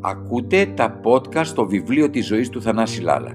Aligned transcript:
Ακούτε 0.00 0.66
τα 0.66 1.00
podcast 1.04 1.44
στο 1.44 1.66
βιβλίο 1.66 2.10
της 2.10 2.26
ζωής 2.26 2.48
του 2.48 2.62
Θανάση 2.62 3.00
Λάλα. 3.00 3.34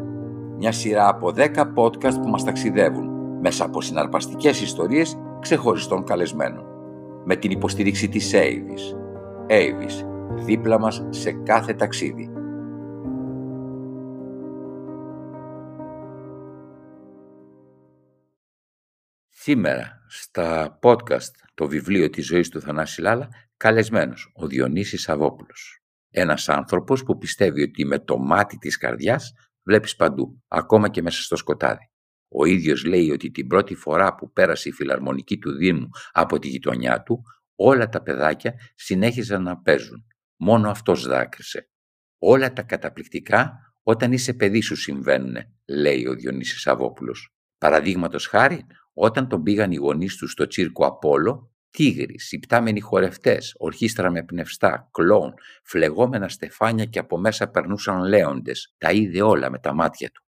Μια 0.57 0.71
σειρά 0.71 1.07
από 1.07 1.33
10 1.35 1.73
podcast 1.75 2.13
που 2.21 2.27
μας 2.29 2.43
ταξιδεύουν 2.43 3.09
μέσα 3.39 3.65
από 3.65 3.81
συναρπαστικές 3.81 4.61
ιστορίες 4.61 5.17
ξεχωριστών 5.39 6.03
καλεσμένων. 6.03 6.65
Με 7.25 7.35
την 7.35 7.51
υποστήριξη 7.51 8.09
της 8.09 8.31
Avis. 8.33 8.95
Avis, 9.49 10.05
δίπλα 10.45 10.79
μας 10.79 11.07
σε 11.09 11.31
κάθε 11.31 11.73
ταξίδι. 11.73 12.29
Σήμερα 19.30 20.02
στα 20.08 20.80
podcast 20.82 21.34
το 21.54 21.68
βιβλίο 21.68 22.10
της 22.10 22.26
ζωής 22.26 22.50
του 22.50 22.62
Θανάση 22.62 23.02
Λάλα 23.02 23.30
καλεσμένος 23.58 24.32
ο 24.36 24.48
Διονύσης 24.48 25.02
Σαββόπουλος. 25.02 25.80
Ένας 26.14 26.50
άνθρωπος 26.50 27.04
που 27.04 27.18
πιστεύει 27.18 27.62
ότι 27.62 27.86
με 27.86 28.00
το 28.00 28.18
μάτι 28.18 28.58
της 28.58 28.77
καρδιάς 28.77 29.34
βλέπεις 29.63 29.95
παντού, 29.95 30.44
ακόμα 30.48 30.90
και 30.90 31.02
μέσα 31.02 31.22
στο 31.22 31.36
σκοτάδι. 31.36 31.90
Ο 32.27 32.45
ίδιος 32.45 32.84
λέει 32.86 33.12
ότι 33.12 33.31
την 33.31 33.48
πρώτη 33.48 33.76
φορά 33.76 34.16
που 34.16 34.31
πέρασε 34.31 34.70
η 34.70 34.72
φιλαρμονική 34.72 35.38
του 35.38 35.52
Δήμου 35.52 35.89
από 36.12 36.39
τη 36.39 36.48
γειτονιά 36.48 37.03
του, 37.03 37.23
όλα 37.55 37.89
τα 37.89 38.02
παιδάκια 38.02 38.53
συνέχιζαν 38.76 39.44
να 39.44 39.58
παίζουν. 39.58 40.05
Μόνο 40.36 40.70
αυτός 40.70 41.08
δάκρυσε. 41.08 41.70
Όλα 42.17 42.53
τα 42.53 42.62
καταπληκτικά 42.62 43.53
όταν 43.84 44.12
είσαι 44.12 44.34
παιδί 44.34 44.62
σου 44.62 44.75
συμβαίνουν, 44.75 45.36
λέει 45.66 46.08
ο 46.08 46.14
Διονύσης 46.14 46.62
Σαββόπουλος. 46.62 47.36
Παραδείγματος 47.58 48.28
χάρη, 48.28 48.66
όταν 48.94 49.28
τον 49.28 49.44
πήγαν 49.44 49.72
οι 49.72 49.75
γονείς 49.75 50.16
του 50.16 50.28
στο 50.28 50.48
τσίρκο 50.48 50.86
Απόλο, 50.86 51.51
τίγρης, 51.71 52.31
υπτάμενοι 52.31 52.80
χορευτές, 52.80 53.55
ορχήστρα 53.57 54.11
με 54.11 54.23
πνευστά, 54.23 54.89
κλόν, 54.91 55.34
φλεγόμενα 55.63 56.30
στεφάνια 56.30 56.85
και 56.85 56.99
από 56.99 57.17
μέσα 57.17 57.49
περνούσαν 57.49 58.07
λέοντες. 58.07 58.75
Τα 58.77 58.91
είδε 58.91 59.21
όλα 59.21 59.49
με 59.49 59.59
τα 59.59 59.73
μάτια 59.73 60.09
του. 60.09 60.23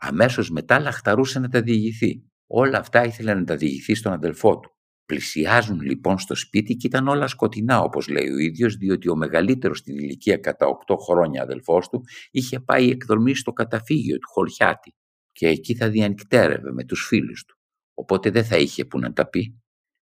Αμέσως 0.00 0.50
μετά 0.50 0.80
λαχταρούσε 0.80 1.38
να 1.38 1.48
τα 1.48 1.62
διηγηθεί. 1.62 2.22
Όλα 2.46 2.78
αυτά 2.78 3.04
ήθελε 3.04 3.34
να 3.34 3.44
τα 3.44 3.56
διηγηθεί 3.56 3.94
στον 3.94 4.12
αδελφό 4.12 4.58
του. 4.58 4.72
Πλησιάζουν 5.06 5.80
λοιπόν 5.80 6.18
στο 6.18 6.34
σπίτι 6.34 6.74
και 6.74 6.86
ήταν 6.86 7.08
όλα 7.08 7.26
σκοτεινά 7.26 7.80
όπως 7.80 8.08
λέει 8.08 8.28
ο 8.30 8.38
ίδιος 8.38 8.76
διότι 8.76 9.08
ο 9.08 9.16
μεγαλύτερος 9.16 9.78
στην 9.78 9.98
ηλικία 9.98 10.36
κατά 10.36 10.66
8 10.86 10.94
χρόνια 11.08 11.42
αδελφός 11.42 11.88
του 11.88 12.02
είχε 12.30 12.60
πάει 12.60 12.90
εκδρομή 12.90 13.34
στο 13.34 13.52
καταφύγιο 13.52 14.18
του 14.18 14.28
Χωριάτη 14.32 14.94
και 15.32 15.48
εκεί 15.48 15.74
θα 15.74 15.88
διανυκτέρευε 15.88 16.72
με 16.72 16.84
τους 16.84 17.06
φίλους 17.06 17.44
του. 17.44 17.58
Οπότε 17.94 18.30
δεν 18.30 18.44
θα 18.44 18.56
είχε 18.56 18.84
που 18.84 18.98
να 18.98 19.12
τα 19.12 19.28
πει 19.28 19.62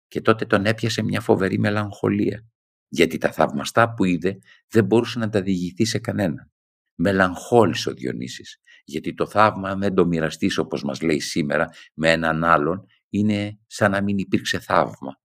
και 0.09 0.21
τότε 0.21 0.45
τον 0.45 0.65
έπιασε 0.65 1.02
μια 1.02 1.21
φοβερή 1.21 1.59
μελαγχολία, 1.59 2.45
γιατί 2.88 3.17
τα 3.17 3.31
θαυμαστά 3.31 3.93
που 3.93 4.03
είδε 4.03 4.39
δεν 4.67 4.85
μπορούσε 4.85 5.19
να 5.19 5.29
τα 5.29 5.41
διηγηθεί 5.41 5.85
σε 5.85 5.99
κανέναν. 5.99 6.52
Μελαγχόλησε 6.95 7.89
ο 7.89 7.93
Διονύσης, 7.93 8.57
γιατί 8.83 9.13
το 9.13 9.27
θαύμα 9.27 9.69
αν 9.69 9.80
δεν 9.80 9.93
το 9.93 10.05
μοιραστείς 10.05 10.57
όπως 10.57 10.83
μας 10.83 11.02
λέει 11.02 11.19
σήμερα 11.19 11.69
με 11.93 12.11
έναν 12.11 12.43
άλλον 12.43 12.85
είναι 13.09 13.59
σαν 13.67 13.91
να 13.91 14.02
μην 14.02 14.17
υπήρξε 14.17 14.59
θαύμα. 14.59 15.19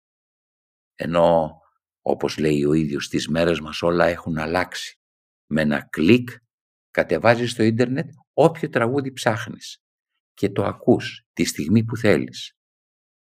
Ενώ 0.95 1.59
όπως 2.01 2.39
λέει 2.39 2.65
ο 2.65 2.73
ίδιος 2.73 3.05
στις 3.05 3.29
μέρες 3.29 3.61
μας 3.61 3.83
όλα 3.83 4.07
έχουν 4.07 4.39
αλλάξει. 4.39 4.99
Με 5.47 5.61
ένα 5.61 5.89
κλικ 5.89 6.29
κατεβάζεις 6.91 7.51
στο 7.51 7.63
ίντερνετ 7.63 8.11
όποιο 8.33 8.69
τραγούδι 8.69 9.13
ψάχνεις 9.13 9.83
και 10.35 10.51
το 10.51 10.65
ακούς 10.65 11.27
τη 11.33 11.45
στιγμή 11.45 11.85
που 11.85 11.97
θέλεις. 11.97 12.57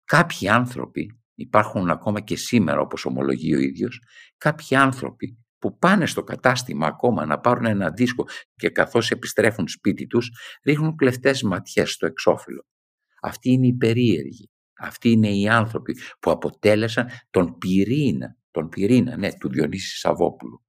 Κάποιοι 0.03 0.49
άνθρωποι 0.49 1.22
Υπάρχουν 1.35 1.89
ακόμα 1.89 2.19
και 2.19 2.35
σήμερα, 2.35 2.79
όπως 2.79 3.05
ομολογεί 3.05 3.55
ο 3.55 3.59
ίδιος, 3.59 4.01
κάποιοι 4.37 4.77
άνθρωποι 4.77 5.37
που 5.59 5.77
πάνε 5.77 6.05
στο 6.05 6.23
κατάστημα 6.23 6.87
ακόμα 6.87 7.25
να 7.25 7.39
πάρουν 7.39 7.65
ένα 7.65 7.89
δίσκο 7.89 8.27
και 8.55 8.69
καθώς 8.69 9.11
επιστρέφουν 9.11 9.67
σπίτι 9.67 10.07
τους, 10.07 10.29
ρίχνουν 10.65 10.95
κλεφτές 10.95 11.43
ματιές 11.43 11.91
στο 11.91 12.05
εξώφυλλο. 12.05 12.65
Αυτοί 13.21 13.51
είναι 13.51 13.67
οι 13.67 13.73
περίεργοι. 13.73 14.49
Αυτοί 14.79 15.09
είναι 15.09 15.29
οι 15.29 15.47
άνθρωποι 15.47 15.97
που 16.19 16.31
αποτέλεσαν 16.31 17.07
τον 17.29 17.57
πυρήνα, 17.57 18.37
τον 18.51 18.69
πυρήνα, 18.69 19.17
ναι, 19.17 19.33
του 19.33 19.49
Διονύση 19.49 19.97
Σαββόπουλου. 19.97 20.63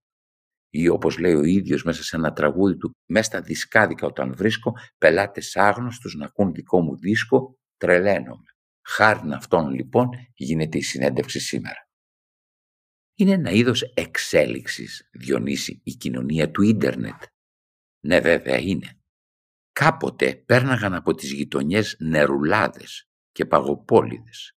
Ή 0.70 0.88
όπως 0.88 1.18
λέει 1.18 1.34
ο 1.34 1.42
ίδιος 1.42 1.84
μέσα 1.84 2.02
σε 2.02 2.16
ένα 2.16 2.32
τραγούδι 2.32 2.76
του, 2.76 2.90
μέσα 3.08 3.24
στα 3.24 3.40
δισκάδικα 3.40 4.06
όταν 4.06 4.34
βρίσκω, 4.34 4.72
πελάτες 4.98 5.56
άγνωστους 5.56 6.14
να 6.14 6.24
ακούν 6.24 6.52
δικό 6.52 6.80
μου 6.80 6.96
δίσκο, 6.96 7.58
τρελαίνομαι. 7.76 8.53
Χάρη 8.86 9.32
αυτών 9.32 9.70
λοιπόν 9.70 10.08
γίνεται 10.34 10.78
η 10.78 10.82
συνέντευξη 10.82 11.40
σήμερα. 11.40 11.88
Είναι 13.14 13.32
ένα 13.32 13.50
είδος 13.50 13.82
εξέλιξης, 13.82 15.08
Διονύση, 15.12 15.80
η 15.84 15.94
κοινωνία 15.94 16.50
του 16.50 16.62
ίντερνετ. 16.62 17.22
Ναι 18.00 18.20
βέβαια 18.20 18.58
είναι. 18.58 18.98
Κάποτε 19.72 20.34
πέρναγαν 20.34 20.94
από 20.94 21.14
τις 21.14 21.32
γειτονιές 21.32 21.96
νερουλάδες 21.98 23.08
και 23.32 23.46
παγοπόλιδες. 23.46 24.56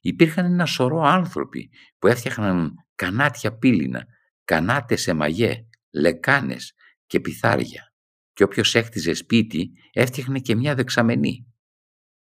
Υπήρχαν 0.00 0.44
ένα 0.44 0.66
σωρό 0.66 1.00
άνθρωποι 1.00 1.70
που 1.98 2.06
έφτιαχναν 2.06 2.74
κανάτια 2.94 3.56
πύληνα, 3.56 4.06
κανάτες 4.44 5.02
σε 5.02 5.12
μαγέ, 5.12 5.66
λεκάνες 5.90 6.74
και 7.06 7.20
πιθάρια. 7.20 7.94
Και 8.32 8.42
όποιος 8.42 8.74
έχτιζε 8.74 9.14
σπίτι 9.14 9.70
έφτιαχνε 9.92 10.38
και 10.38 10.54
μια 10.54 10.74
δεξαμενή. 10.74 11.55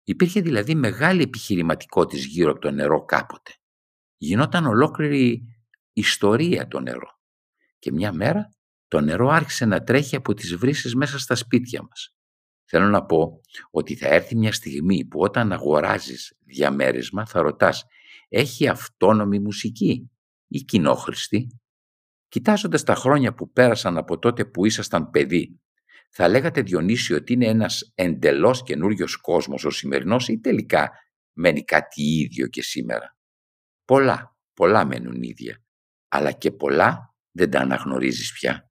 Υπήρχε 0.04 0.40
δηλαδή 0.40 0.74
μεγάλη 0.74 1.22
επιχειρηματικότητα 1.22 2.22
γύρω 2.22 2.50
από 2.50 2.60
το 2.60 2.70
νερό 2.70 3.04
κάποτε. 3.04 3.52
Γινόταν 4.16 4.66
ολόκληρη 4.66 5.42
ιστορία 5.92 6.68
το 6.68 6.80
νερό. 6.80 7.20
Και 7.78 7.92
μια 7.92 8.12
μέρα 8.12 8.48
το 8.88 9.00
νερό 9.00 9.28
άρχισε 9.28 9.64
να 9.64 9.82
τρέχει 9.82 10.16
από 10.16 10.34
τις 10.34 10.56
βρύσες 10.56 10.94
μέσα 10.94 11.18
στα 11.18 11.34
σπίτια 11.34 11.82
μας. 11.82 12.14
Θέλω 12.64 12.86
να 12.86 13.04
πω 13.04 13.40
ότι 13.70 13.96
θα 13.96 14.08
έρθει 14.08 14.36
μια 14.36 14.52
στιγμή 14.52 15.04
που 15.04 15.20
όταν 15.20 15.52
αγοράζεις 15.52 16.36
διαμέρισμα 16.44 17.26
θα 17.26 17.42
ρωτάς 17.42 17.84
«Έχει 18.28 18.68
αυτόνομη 18.68 19.38
μουσική 19.38 20.10
ή 20.48 20.58
κοινόχρηστη» 20.64 21.46
Κοιτάζοντας 22.32 22.82
τα 22.82 22.94
χρόνια 22.94 23.34
που 23.34 23.52
πέρασαν 23.52 23.96
από 23.96 24.18
τότε 24.18 24.44
που 24.44 24.66
ήσασταν 24.66 25.10
παιδί 25.10 25.60
θα 26.14 26.28
λέγατε 26.28 26.62
Διονύση 26.62 27.14
ότι 27.14 27.32
είναι 27.32 27.46
ένας 27.46 27.92
εντελώς 27.94 28.62
καινούριος 28.62 29.16
κόσμος 29.16 29.64
ο 29.64 29.70
σημερινός 29.70 30.28
ή 30.28 30.38
τελικά 30.38 30.90
μένει 31.32 31.64
κάτι 31.64 32.02
ίδιο 32.02 32.46
και 32.46 32.62
σήμερα; 32.62 33.16
Πολλά, 33.84 34.36
πολλά 34.54 34.84
μένουν 34.84 35.22
ίδια, 35.22 35.64
αλλά 36.08 36.32
και 36.32 36.50
πολλά 36.50 37.14
δεν 37.30 37.50
τα 37.50 37.60
αναγνωρίζεις 37.60 38.32
πια. 38.32 38.70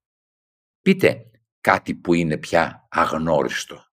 Πείτε 0.82 1.30
κάτι 1.60 1.94
που 1.94 2.14
είναι 2.14 2.38
πια 2.38 2.88
αγνώριστο. 2.90 3.84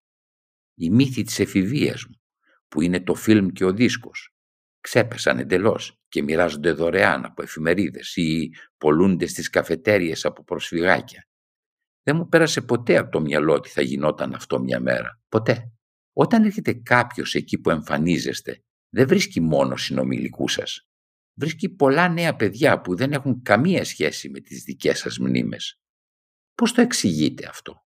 Η 0.74 0.90
μύθη 0.90 1.22
της 1.22 1.38
εφηβείας 1.38 2.04
μου, 2.04 2.20
που 2.68 2.80
είναι 2.80 3.00
το 3.00 3.14
φιλμ 3.14 3.48
και 3.48 3.64
ο 3.64 3.72
δίσκος, 3.72 4.34
ξέπεσαν 4.80 5.38
εντελώς 5.38 6.00
και 6.08 6.22
μοιράζονται 6.22 6.72
δωρεάν 6.72 7.24
από 7.24 7.42
εφημερίδες 7.42 8.16
ή 8.16 8.50
πολλούνται 8.78 9.26
στις 9.26 9.50
καφετέριες 9.50 10.24
από 10.24 10.44
προσφυγάκια. 10.44 11.29
Δεν 12.02 12.16
μου 12.16 12.28
πέρασε 12.28 12.60
ποτέ 12.60 12.96
από 12.96 13.10
το 13.10 13.20
μυαλό 13.20 13.52
ότι 13.52 13.68
θα 13.68 13.82
γινόταν 13.82 14.34
αυτό 14.34 14.60
μια 14.60 14.80
μέρα. 14.80 15.20
Ποτέ. 15.28 15.72
Όταν 16.12 16.44
έρχεται 16.44 16.72
κάποιος 16.72 17.34
εκεί 17.34 17.58
που 17.58 17.70
εμφανίζεστε, 17.70 18.62
δεν 18.94 19.08
βρίσκει 19.08 19.40
μόνο 19.40 19.76
συνομιλικούς 19.76 20.52
σας. 20.52 20.88
Βρίσκει 21.34 21.68
πολλά 21.68 22.08
νέα 22.08 22.36
παιδιά 22.36 22.80
που 22.80 22.96
δεν 22.96 23.12
έχουν 23.12 23.42
καμία 23.42 23.84
σχέση 23.84 24.28
με 24.28 24.40
τις 24.40 24.62
δικές 24.62 24.98
σας 24.98 25.18
μνήμες. 25.18 25.80
Πώς 26.54 26.72
το 26.72 26.80
εξηγείτε 26.80 27.46
αυτό; 27.46 27.84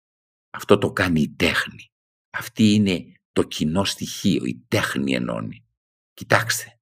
Αυτό 0.51 0.79
το 0.79 0.93
κάνει 0.93 1.21
η 1.21 1.35
τέχνη. 1.35 1.93
Αυτή 2.31 2.73
είναι 2.73 3.05
το 3.33 3.43
κοινό 3.43 3.85
στοιχείο, 3.85 4.45
η 4.45 4.65
τέχνη 4.69 5.15
ενώνει. 5.15 5.67
Κοιτάξτε, 6.15 6.81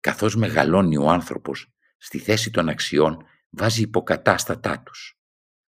καθώς 0.00 0.36
μεγαλώνει 0.36 0.96
ο 0.96 1.08
άνθρωπος, 1.08 1.72
στη 1.96 2.18
θέση 2.18 2.50
των 2.50 2.68
αξιών 2.68 3.16
βάζει 3.50 3.82
υποκατάστατά 3.82 4.82
τους. 4.82 5.21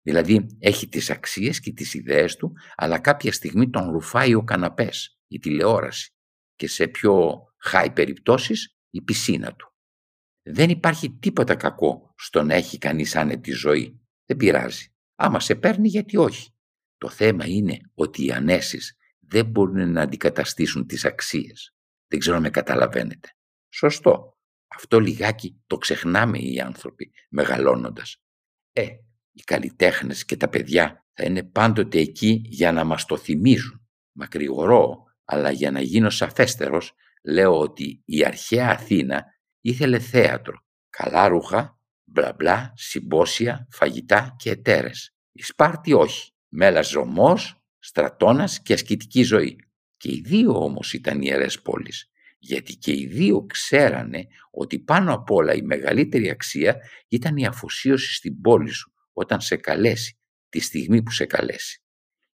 Δηλαδή 0.04 0.48
έχει 0.60 0.88
τις 0.88 1.10
αξίες 1.10 1.60
και 1.60 1.74
τις 1.74 1.94
ιδέες 1.94 2.36
του, 2.36 2.54
αλλά 2.76 3.00
κάποια 3.00 3.32
στιγμή 3.32 3.70
τον 3.70 3.92
ρουφάει 3.92 4.34
ο 4.34 4.44
καναπές, 4.44 5.20
η 5.28 5.40
τηλεόραση 5.40 6.14
και 6.56 6.68
σε 6.68 6.88
πιο 6.88 7.44
high 7.72 7.90
περιπτώσεις 7.94 8.78
η 8.90 9.02
πισίνα 9.02 9.56
του. 9.56 9.74
Δεν 10.46 10.70
υπάρχει 10.70 11.12
τίποτα 11.12 11.56
κακό 11.56 12.14
στο 12.18 12.44
να 12.44 12.54
έχει 12.54 12.78
κανείς 12.78 13.16
άνετη 13.16 13.52
ζωή. 13.52 14.02
Δεν 14.26 14.38
πειράζει. 14.38 14.94
Άμα 15.16 15.40
σε 15.40 15.56
παίρνει 15.56 15.88
γιατί 15.88 16.18
όχι; 16.18 16.56
Το 16.98 17.10
θέμα 17.10 17.48
είναι 17.48 17.80
ότι 17.94 18.26
οι 18.26 18.32
ανέσεις 18.32 18.98
δεν 19.20 19.46
μπορούν 19.46 19.92
να 19.92 20.02
αντικαταστήσουν 20.02 20.88
τις 20.88 21.06
αξίες. 21.06 21.76
Δεν 22.08 22.20
ξέρω 22.20 22.36
αν 22.36 22.42
με 22.42 22.50
καταλαβαίνετε. 22.50 23.30
Σωστό. 23.70 24.38
Αυτό 24.68 25.00
λιγάκι 25.00 25.62
το 25.68 25.78
ξεχνάμε 25.78 26.38
οι 26.38 26.60
άνθρωποι 26.60 27.12
μεγαλώνοντας. 27.30 28.18
Ε, 28.72 28.88
οι 29.34 29.42
καλλιτέχνες 29.42 30.26
και 30.26 30.38
τα 30.38 30.50
παιδιά 30.50 31.06
θα 31.14 31.24
είναι 31.24 31.44
πάντοτε 31.44 32.00
εκεί 32.00 32.42
για 32.46 32.72
να 32.72 32.84
μας 32.84 33.06
το 33.06 33.18
θυμίζουν. 33.18 33.88
Μακρηγορώ, 34.12 35.04
αλλά 35.26 35.52
για 35.52 35.72
να 35.72 35.82
γίνω 35.82 36.10
σαφέστερος, 36.10 36.94
λέω 37.24 37.60
ότι 37.60 38.02
η 38.06 38.26
αρχαία 38.26 38.70
Αθήνα 38.70 39.24
ήθελε 39.62 40.00
θέατρο, 40.00 40.66
καλά 40.90 41.28
ρούχα, 41.28 41.78
Μπλα 42.06 42.34
μπλα, 42.34 42.74
συμπόσια, 42.76 43.68
φαγητά 43.72 44.36
και 44.38 44.50
εταίρες. 44.50 45.16
Η 45.32 45.44
Σπάρτη 45.44 45.94
όχι. 45.94 46.32
Μέλας 46.50 46.90
ζωμός, 46.90 47.64
στρατώνας 47.80 48.62
και 48.62 48.74
ασκητική 48.74 49.24
ζωή. 49.24 49.56
Και 49.98 50.12
οι 50.12 50.22
δύο 50.26 50.64
όμως 50.64 50.94
ήταν 50.94 51.22
ιερές 51.22 51.62
πόλεις, 51.62 52.10
γιατί 52.40 52.76
και 52.76 52.92
οι 52.92 53.06
δύο 53.06 53.46
ξέρανε 53.46 54.28
ότι 54.52 54.80
πάνω 54.80 55.14
απ' 55.14 55.32
όλα 55.32 55.54
η 55.54 55.62
μεγαλύτερη 55.62 56.30
αξία 56.30 56.78
ήταν 57.08 57.38
η 57.38 57.46
αφοσίωση 57.46 58.14
στην 58.14 58.42
πόλη 58.42 58.70
σου 58.70 58.93
όταν 59.14 59.42
σε 59.42 59.56
καλέσει, 59.56 60.20
τη 60.50 60.60
στιγμή 60.60 61.04
που 61.04 61.12
σε 61.12 61.26
καλέσει. 61.26 61.84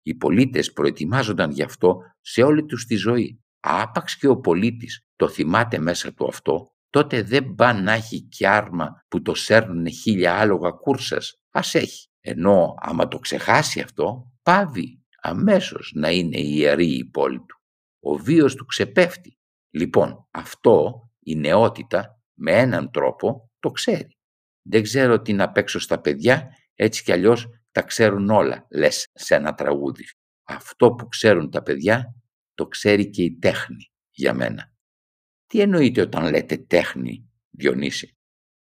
Οι 0.02 0.16
πολίτες 0.16 0.72
προετοιμάζονταν 0.72 1.52
γι' 1.52 1.64
αυτό 1.64 1.98
σε 2.22 2.42
όλη 2.44 2.66
τους 2.66 2.86
τη 2.86 2.96
ζωή. 2.96 3.44
Άπαξ 3.60 4.18
και 4.18 4.28
ο 4.28 4.38
πολίτης 4.40 5.06
το 5.16 5.28
θυμάται 5.28 5.80
μέσα 5.80 6.14
του 6.14 6.28
αυτό, 6.28 6.74
τότε 6.90 7.24
δεν 7.24 7.54
πά 7.56 7.74
να 7.74 7.92
έχει 7.92 8.22
κι 8.22 8.46
άρμα 8.46 9.06
που 9.08 9.22
το 9.22 9.34
σέρνουνε 9.34 9.90
χίλια 9.90 10.40
άλογα 10.40 10.72
κούρσας. 10.72 11.34
Ας 11.52 11.76
έχει. 11.76 12.08
Ενώ 12.22 12.74
άμα 12.78 13.08
το 13.08 13.18
ξεχάσει 13.20 13.80
αυτό, 13.80 14.32
πάβει 14.42 15.04
αμέσως 15.22 15.92
να 15.96 16.12
είναι 16.12 16.40
ιερή 16.40 16.98
η 16.98 17.06
πόλη 17.06 17.40
του. 17.40 17.62
Ο 18.00 18.16
βίος 18.16 18.56
του 18.56 18.66
ξεπέφτει. 18.66 19.38
Λοιπόν, 19.70 20.28
αυτό 20.32 20.94
η 21.20 21.36
νεότητα 21.36 22.22
με 22.34 22.52
έναν 22.52 22.92
τρόπο 22.92 23.52
το 23.60 23.72
ξέρει. 23.72 24.18
Δεν 24.62 24.84
ξέρω 24.84 25.22
τι 25.22 25.34
να 25.34 25.52
παίξω 25.52 25.80
στα 25.80 26.02
παιδιά, 26.02 26.48
έτσι 26.82 27.04
κι 27.04 27.12
αλλιώς 27.12 27.48
τα 27.72 27.82
ξέρουν 27.82 28.30
όλα, 28.30 28.68
λες 28.72 29.08
σε 29.14 29.36
ένα 29.36 29.54
τραγούδι. 29.54 30.04
Αυτό 30.44 30.92
που 30.92 31.08
ξέρουν 31.08 31.50
τα 31.50 31.64
παιδιά, 31.64 32.16
το 32.54 32.68
ξέρει 32.68 33.10
και 33.10 33.24
η 33.24 33.38
τέχνη 33.38 33.92
για 34.10 34.34
μένα. 34.34 34.74
Τι 35.48 35.62
εννοείται 35.62 36.02
όταν 36.02 36.30
λέτε 36.30 36.58
τέχνη, 36.58 37.30
Διονύση; 37.50 38.18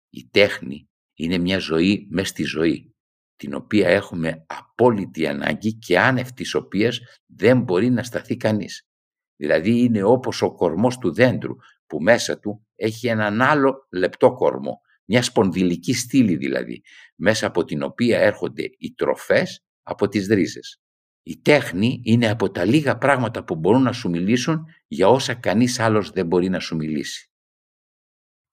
Η 0.09 0.27
τέχνη 0.31 0.89
είναι 1.13 1.37
μια 1.37 1.57
ζωή 1.57 2.07
μες 2.09 2.29
στη 2.29 2.43
ζωή, 2.43 2.95
την 3.35 3.53
οποία 3.53 3.87
έχουμε 3.87 4.45
απόλυτη 4.47 5.27
ανάγκη 5.27 5.73
και 5.73 5.99
άνευ 5.99 6.31
της 6.31 6.53
οποίας 6.53 6.99
δεν 7.25 7.61
μπορεί 7.61 7.89
να 7.89 8.03
σταθεί 8.03 8.37
κανείς. 8.37 8.87
Δηλαδή 9.35 9.79
είναι 9.79 10.03
όπως 10.03 10.41
ο 10.41 10.53
κορμός 10.53 10.97
του 10.97 11.13
δέντρου 11.13 11.55
που 11.87 12.01
μέσα 12.01 12.39
του 12.39 12.67
έχει 12.75 13.07
έναν 13.07 13.41
άλλο 13.41 13.87
λεπτό 13.91 14.33
κορμό, 14.33 14.81
μια 15.05 15.21
σπονδυλική 15.21 15.93
στήλη 15.93 16.35
δηλαδή, 16.35 16.81
μέσα 17.15 17.47
από 17.47 17.63
την 17.63 17.83
οποία 17.83 18.19
έρχονται 18.19 18.69
οι 18.77 18.93
τροφές 18.93 19.63
από 19.83 20.07
τις 20.07 20.27
ρίζες. 20.27 20.77
Η 21.23 21.37
τέχνη 21.41 22.01
είναι 22.03 22.29
από 22.29 22.51
τα 22.51 22.65
λίγα 22.65 22.97
πράγματα 22.97 23.43
που 23.43 23.55
μπορούν 23.55 23.81
να 23.81 23.91
σου 23.91 24.09
μιλήσουν 24.09 24.65
για 24.87 25.07
όσα 25.07 25.33
κανείς 25.33 25.79
άλλος 25.79 26.09
δεν 26.09 26.25
μπορεί 26.25 26.49
να 26.49 26.59
σου 26.59 26.75
μιλήσει. 26.75 27.31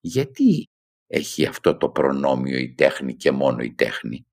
Γιατί 0.00 0.68
έχει 1.06 1.46
αυτό 1.46 1.76
το 1.76 1.90
προνόμιο 1.90 2.58
η 2.58 2.74
τέχνη 2.74 3.16
και 3.16 3.30
μόνο 3.30 3.62
η 3.62 3.74
τέχνη; 3.74 4.26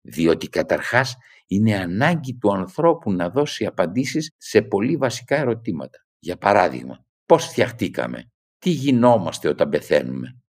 Διότι 0.00 0.48
καταρχάς 0.48 1.16
είναι 1.46 1.76
ανάγκη 1.76 2.34
του 2.34 2.52
ανθρώπου 2.52 3.12
να 3.12 3.30
δώσει 3.30 3.66
απαντήσεις 3.66 4.30
σε 4.36 4.62
πολύ 4.62 4.96
βασικά 4.96 5.36
ερωτήματα. 5.36 6.06
Για 6.18 6.36
παράδειγμα, 6.36 7.04
πώς 7.26 7.46
φτιαχτήκαμε, 7.46 8.30
τι 8.58 8.70
γινόμαστε 8.70 9.48
όταν 9.48 9.68
πεθαίνουμε, 9.68 10.41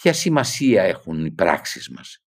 ποια 0.00 0.12
σημασία 0.12 0.82
έχουν 0.82 1.24
οι 1.24 1.30
πράξεις 1.30 1.90
μας; 1.90 2.24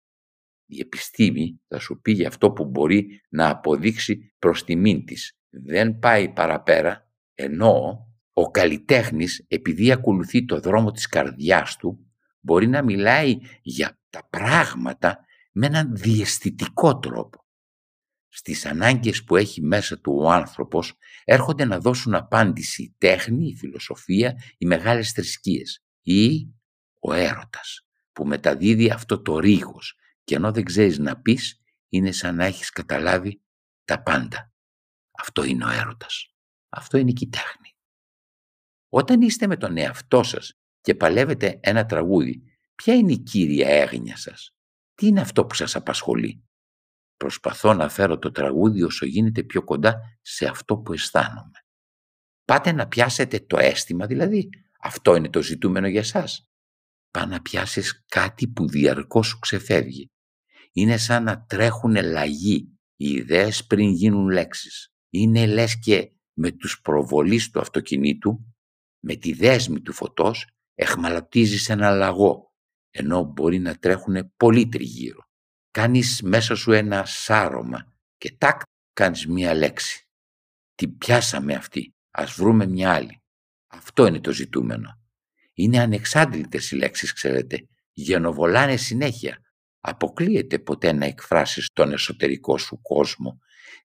Η 0.66 0.80
επιστήμη 0.80 1.60
θα 1.68 1.78
σου 1.78 2.00
πει 2.00 2.12
για 2.12 2.28
αυτό 2.28 2.50
που 2.50 2.64
μπορεί 2.64 3.20
να 3.28 3.48
αποδείξει 3.48 4.34
προς 4.38 4.64
τιμήν 4.64 5.04
της. 5.04 5.38
Δεν 5.50 5.98
πάει 5.98 6.32
παραπέρα, 6.32 7.10
ενώ 7.34 8.06
ο 8.32 8.50
καλλιτέχνης, 8.50 9.44
επειδή 9.48 9.92
ακολουθεί 9.92 10.44
το 10.44 10.60
δρόμο 10.60 10.90
της 10.90 11.06
καρδιάς 11.06 11.76
του, 11.76 12.06
μπορεί 12.40 12.66
να 12.66 12.82
μιλάει 12.82 13.36
για 13.62 13.98
τα 14.10 14.28
πράγματα 14.30 15.24
με 15.52 15.66
έναν 15.66 15.96
διαισθητικό 15.96 16.98
τρόπο. 16.98 17.46
Στις 18.28 18.66
ανάγκες 18.66 19.24
που 19.24 19.36
έχει 19.36 19.62
μέσα 19.62 20.00
του 20.00 20.16
ο 20.16 20.30
άνθρωπος 20.30 20.94
έρχονται 21.24 21.64
να 21.64 21.78
δώσουν 21.78 22.14
απάντηση 22.14 22.82
η 22.82 22.94
τέχνη, 22.98 23.48
η 23.48 23.56
φιλοσοφία, 23.56 24.34
οι 24.58 24.66
μεγάλες 24.66 25.12
θρησκείες 25.12 25.84
ή 26.02 26.52
ο 27.08 27.12
έρωτας 27.12 27.86
που 28.12 28.26
μεταδίδει 28.26 28.90
αυτό 28.90 29.22
το 29.22 29.38
ρίγος 29.38 29.96
και 30.24 30.34
ενώ 30.34 30.52
δεν 30.52 30.64
ξέρεις 30.64 30.98
να 30.98 31.20
πεις 31.20 31.60
είναι 31.88 32.12
σαν 32.12 32.34
να 32.34 32.44
έχεις 32.44 32.70
καταλάβει 32.70 33.42
τα 33.84 34.02
πάντα. 34.02 34.52
Αυτό 35.18 35.44
είναι 35.44 35.64
ο 35.64 35.68
έρωτας. 35.68 36.34
Αυτό 36.68 36.98
είναι 36.98 37.12
και 37.12 37.24
η 37.24 37.28
τέχνη. 37.28 37.76
Όταν 38.88 39.20
είστε 39.20 39.46
με 39.46 39.56
τον 39.56 39.76
εαυτό 39.76 40.22
σας 40.22 40.58
και 40.80 40.94
παλεύετε 40.94 41.58
ένα 41.62 41.86
τραγούδι, 41.86 42.42
ποια 42.74 42.94
είναι 42.94 43.12
η 43.12 43.18
κύρια 43.18 43.68
έγνοια 43.68 44.16
σας; 44.16 44.54
Τι 44.94 45.06
είναι 45.06 45.20
αυτό 45.20 45.46
που 45.46 45.54
σας 45.54 45.76
απασχολεί; 45.76 46.48
Προσπαθώ 47.16 47.74
να 47.74 47.88
φέρω 47.88 48.18
το 48.18 48.30
τραγούδι 48.30 48.82
όσο 48.82 49.06
γίνεται 49.06 49.42
πιο 49.42 49.64
κοντά 49.64 50.00
σε 50.20 50.46
αυτό 50.46 50.78
που 50.78 50.92
αισθάνομαι. 50.92 51.64
Πάτε 52.44 52.72
να 52.72 52.88
πιάσετε 52.88 53.40
το 53.40 53.58
αίσθημα 53.58 54.06
δηλαδή. 54.06 54.48
Αυτό 54.80 55.14
είναι 55.14 55.30
το 55.30 55.42
ζητούμενο 55.42 55.88
για 55.88 56.02
σας. 56.02 56.50
Πά 57.10 57.26
να 57.26 57.42
πιάσεις 57.42 58.04
κάτι 58.08 58.48
που 58.48 58.68
διαρκώς 58.68 59.26
σου 59.26 59.38
ξεφεύγει. 59.38 60.10
Είναι 60.72 60.96
σαν 60.96 61.22
να 61.22 61.44
τρέχουν 61.44 61.94
λαγοί 61.94 62.78
οι 62.96 63.10
ιδέες 63.10 63.66
πριν 63.66 63.90
γίνουν 63.90 64.28
λέξεις. 64.28 64.92
Είναι 65.10 65.46
λες 65.46 65.78
και 65.78 66.12
με 66.32 66.50
τους 66.50 66.80
προβολείς 66.80 67.50
του 67.50 67.60
αυτοκινήτου, 67.60 68.54
με 69.04 69.14
τη 69.14 69.32
δέσμη 69.32 69.80
του 69.80 69.92
φωτός, 69.92 70.46
εχμαλωτίζεις 70.74 71.68
ένα 71.68 71.90
λαγό, 71.90 72.52
ενώ 72.90 73.22
μπορεί 73.22 73.58
να 73.58 73.74
τρέχουν 73.74 74.32
πολύ 74.36 74.68
τριγύρω 74.68 75.28
κάνεις 75.78 76.22
μέσα 76.22 76.54
σου 76.54 76.72
ένα 76.72 77.04
σάρωμα 77.04 77.92
και 78.16 78.36
τάκ 78.38 78.60
κάνεις 78.92 79.26
μία 79.26 79.54
λέξη. 79.54 80.08
Την 80.74 80.98
πιάσαμε 80.98 81.54
αυτή, 81.54 81.94
ας 82.10 82.32
βρούμε 82.32 82.66
μια 82.66 82.92
άλλη. 82.92 83.22
Αυτό 83.66 84.06
είναι 84.06 84.20
το 84.20 84.32
ζητούμενο. 84.32 84.97
Είναι 85.58 85.80
ανεξάντλητες 85.80 86.70
οι 86.70 86.76
λέξεις, 86.76 87.12
ξέρετε. 87.12 87.68
Γενοβολάνε 87.92 88.76
συνέχεια. 88.76 89.38
Αποκλείεται 89.80 90.58
ποτέ 90.58 90.92
να 90.92 91.06
εκφράσεις 91.06 91.68
τον 91.72 91.92
εσωτερικό 91.92 92.58
σου 92.58 92.80
κόσμο. 92.82 93.38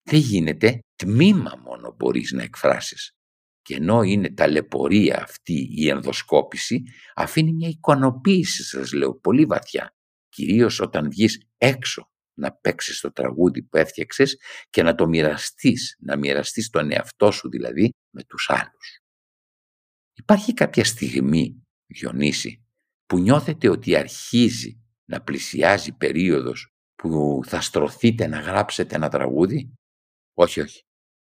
Δεν 0.03 0.19
γίνεται, 0.19 0.79
τμήμα 0.95 1.61
μόνο 1.63 1.95
μπορείς 1.97 2.31
να 2.31 2.43
εκφράσεις. 2.43 3.11
Και 3.61 3.75
ενώ 3.75 4.01
είναι 4.01 4.29
ταλαιπωρία 4.29 5.21
αυτή 5.23 5.67
η 5.71 5.89
ενδοσκόπηση, 5.89 6.83
αφήνει 7.15 7.53
μια 7.53 7.67
εικονοποίηση, 7.67 8.63
σας 8.63 8.93
λέω, 8.93 9.15
πολύ 9.19 9.45
βαθιά 9.45 9.93
κυρίως 10.33 10.79
όταν 10.79 11.09
βγεις 11.09 11.47
έξω 11.57 12.11
να 12.33 12.53
παίξεις 12.53 12.99
το 12.99 13.11
τραγούδι 13.11 13.63
που 13.63 13.77
έφτιαξες 13.77 14.39
και 14.69 14.83
να 14.83 14.95
το 14.95 15.07
μοιραστείς, 15.07 15.95
να 15.99 16.17
μοιραστείς 16.17 16.69
τον 16.69 16.91
εαυτό 16.91 17.31
σου 17.31 17.49
δηλαδή 17.49 17.93
με 18.09 18.23
τους 18.23 18.49
άλλους. 18.49 18.99
Υπάρχει 20.13 20.53
κάποια 20.53 20.83
στιγμή, 20.83 21.62
Διονύση, 21.93 22.65
που 23.05 23.19
νιώθετε 23.19 23.69
ότι 23.69 23.95
αρχίζει 23.95 24.83
να 25.05 25.21
πλησιάζει 25.21 25.91
περίοδος 25.91 26.75
που 26.95 27.39
θα 27.45 27.61
στρωθείτε 27.61 28.27
να 28.27 28.39
γράψετε 28.39 28.95
ένα 28.95 29.09
τραγούδι; 29.09 29.73
Όχι, 30.33 30.61
όχι. 30.61 30.83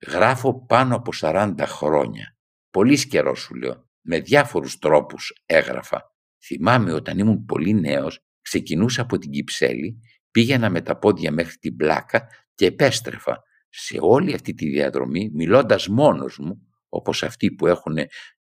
Γράφω 0.07 0.67
πάνω 0.67 0.97
από 0.97 1.11
40 1.21 1.55
χρόνια. 1.67 2.37
Πολύ 2.71 3.07
καιρό 3.07 3.35
σου 3.35 3.55
λέω. 3.55 3.91
Με 4.01 4.21
διάφορους 4.21 4.79
τρόπους 4.79 5.33
έγραφα. 5.47 6.15
Θυμάμαι 6.45 6.93
όταν 6.93 7.19
ήμουν 7.19 7.45
πολύ 7.45 7.75
νέος 7.75 8.21
Ξεκινούσα 8.43 9.03
από 9.03 9.19
την 9.19 9.31
Κυψέλη, 9.31 10.01
πήγαινα 10.31 10.71
με 10.71 10.81
τα 10.81 10.99
πόδια 10.99 11.33
μέχρι 11.33 11.57
την 11.57 11.77
πλάκα 11.77 12.27
και 12.55 12.67
επέστρεφα 12.67 13.43
σε 13.69 13.97
όλη 14.01 14.35
αυτή 14.35 14.55
τη 14.55 14.69
διαδρομή 14.69 15.31
μιλώντας 15.35 15.89
μόνος 15.89 16.39
μου, 16.39 16.67
όπως 16.89 17.23
αυτοί 17.23 17.53
που 17.53 17.67
έχουν 17.67 17.97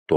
το 0.05 0.17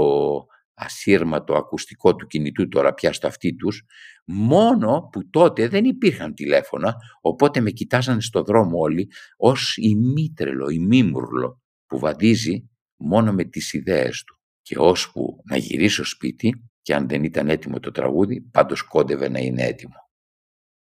ασύρματο 0.74 1.54
ακουστικό 1.54 2.14
του 2.14 2.26
κινητού 2.26 2.68
τώρα 2.68 2.94
πια 2.94 3.12
στο 3.12 3.26
αυτί 3.26 3.54
τους, 3.54 3.82
μόνο 4.24 5.08
που 5.12 5.28
τότε 5.30 5.68
δεν 5.68 5.84
υπήρχαν 5.84 6.34
τηλέφωνα, 6.34 6.94
οπότε 7.20 7.60
με 7.60 7.70
κοιτάζανε 7.70 8.20
στο 8.20 8.42
δρόμο 8.42 8.78
όλοι 8.78 9.08
ως 9.36 9.76
ημίτρελο, 9.76 10.68
ημίμουρλο, 10.68 11.62
που 11.86 11.98
βαδίζει 11.98 12.70
μόνο 12.96 13.32
με 13.32 13.44
τις 13.44 13.72
ιδέες 13.72 14.22
του. 14.22 14.38
Και 14.62 14.78
ώσπου 14.78 15.42
να 15.44 15.56
γυρίσω 15.56 16.04
σπίτι, 16.04 16.68
και 16.82 16.94
αν 16.94 17.08
δεν 17.08 17.24
ήταν 17.24 17.48
έτοιμο 17.48 17.80
το 17.80 17.90
τραγούδι, 17.90 18.40
πάντως 18.40 18.82
κόντευε 18.82 19.28
να 19.28 19.38
είναι 19.38 19.62
έτοιμο. 19.62 19.94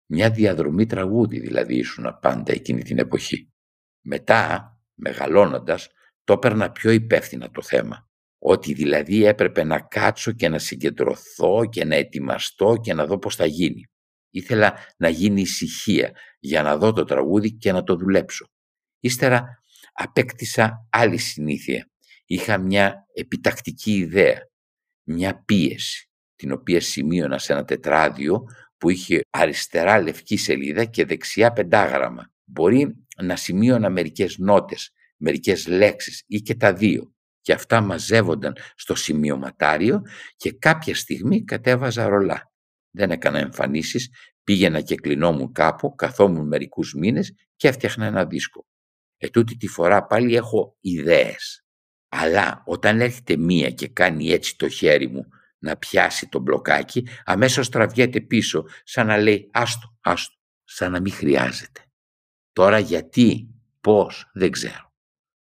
Μια 0.05 0.31
διαδρομή 0.31 0.85
τραγούδι 0.85 1.39
δηλαδή 1.39 1.77
ήσουν 1.77 2.17
πάντα 2.21 2.51
εκείνη 2.51 2.83
την 2.83 2.97
εποχή. 2.97 3.51
Μετά, 4.01 4.71
μεγαλώνοντας, 4.93 5.89
το 6.23 6.33
έπαιρνα 6.33 6.71
πιο 6.71 6.91
υπεύθυνα 6.91 7.49
το 7.49 7.61
θέμα. 7.61 8.09
Ότι 8.45 8.73
δηλαδή 8.73 9.25
έπρεπε 9.25 9.63
να 9.63 9.79
κάτσω 9.79 10.31
και 10.31 10.49
να 10.49 10.59
συγκεντρωθώ 10.59 11.65
και 11.69 11.85
να 11.85 11.95
ετοιμαστώ 11.95 12.77
και 12.81 12.93
να 12.93 13.05
δω 13.05 13.19
πώς 13.19 13.35
θα 13.35 13.45
γίνει. 13.45 13.87
Ήθελα 14.29 14.73
να 14.97 15.09
γίνει 15.09 15.41
ησυχία 15.41 16.11
για 16.39 16.61
να 16.63 16.77
δω 16.77 16.93
το 16.93 17.03
τραγούδι 17.03 17.53
και 17.53 17.71
να 17.71 17.83
το 17.83 17.95
δουλέψω. 17.95 18.45
Ύστερα 18.99 19.63
απέκτησα 19.93 20.87
άλλη 20.89 21.17
συνήθεια. 21.17 21.89
Είχα 22.25 22.57
μια 22.57 23.05
επιτακτική 23.13 23.95
ιδέα 23.97 24.49
μια 25.03 25.43
πίεση, 25.45 26.09
την 26.35 26.51
οποία 26.51 26.81
σημείωνα 26.81 27.37
σε 27.37 27.53
ένα 27.53 27.65
τετράδιο 27.65 28.43
που 28.77 28.89
είχε 28.89 29.21
αριστερά 29.29 30.01
λευκή 30.01 30.37
σελίδα 30.37 30.85
και 30.85 31.05
δεξιά 31.05 31.51
πεντάγραμμα. 31.53 32.31
Μπορεί 32.43 33.05
να 33.21 33.35
σημείωνα 33.35 33.89
μερικές 33.89 34.37
νότες, 34.37 34.91
μερικές 35.17 35.67
λέξεις 35.67 36.23
ή 36.27 36.41
και 36.41 36.55
τα 36.55 36.73
δύο 36.73 37.13
και 37.43 37.53
αυτά 37.53 37.81
μαζεύονταν 37.81 38.57
στο 38.75 38.95
σημειωματάριο 38.95 40.01
και 40.35 40.51
κάποια 40.51 40.95
στιγμή 40.95 41.43
κατέβαζα 41.43 42.07
ρολά. 42.07 42.51
Δεν 42.91 43.11
έκανα 43.11 43.39
εμφανίσεις, 43.39 44.09
πήγαινα 44.43 44.81
και 44.81 44.95
κλεινόμουν 44.95 45.51
κάπου, 45.51 45.95
καθόμουν 45.95 46.47
μερικούς 46.47 46.93
μήνες 46.93 47.33
και 47.55 47.67
έφτιαχνα 47.67 48.05
ένα 48.05 48.25
δίσκο. 48.25 48.65
Ετούτη 49.17 49.57
τη 49.57 49.67
φορά 49.67 50.05
πάλι 50.05 50.35
έχω 50.35 50.77
ιδέες. 50.79 51.65
Αλλά 52.09 52.63
όταν 52.65 53.01
έρχεται 53.01 53.37
μία 53.37 53.69
και 53.69 53.87
κάνει 53.87 54.29
έτσι 54.29 54.57
το 54.57 54.69
χέρι 54.69 55.07
μου 55.07 55.27
να 55.57 55.77
πιάσει 55.77 56.29
το 56.29 56.39
μπλοκάκι, 56.39 57.07
αμέσως 57.25 57.69
τραβιέται 57.69 58.21
πίσω, 58.21 58.65
σαν 58.83 59.07
να 59.07 59.17
λέει 59.17 59.49
«άστο, 59.53 59.97
άστο», 60.01 60.35
σαν 60.63 60.91
να 60.91 61.01
μην 61.01 61.13
χρειάζεται. 61.13 61.81
Τώρα 62.53 62.79
γιατί, 62.79 63.49
πώς, 63.81 64.29
δεν 64.33 64.51
ξέρω. 64.51 64.92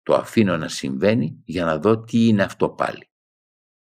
Το 0.07 0.15
αφήνω 0.15 0.57
να 0.57 0.69
συμβαίνει 0.69 1.43
για 1.45 1.65
να 1.65 1.79
δω 1.79 2.05
τι 2.05 2.27
είναι 2.27 2.43
αυτό 2.43 2.71
πάλι. 2.71 3.11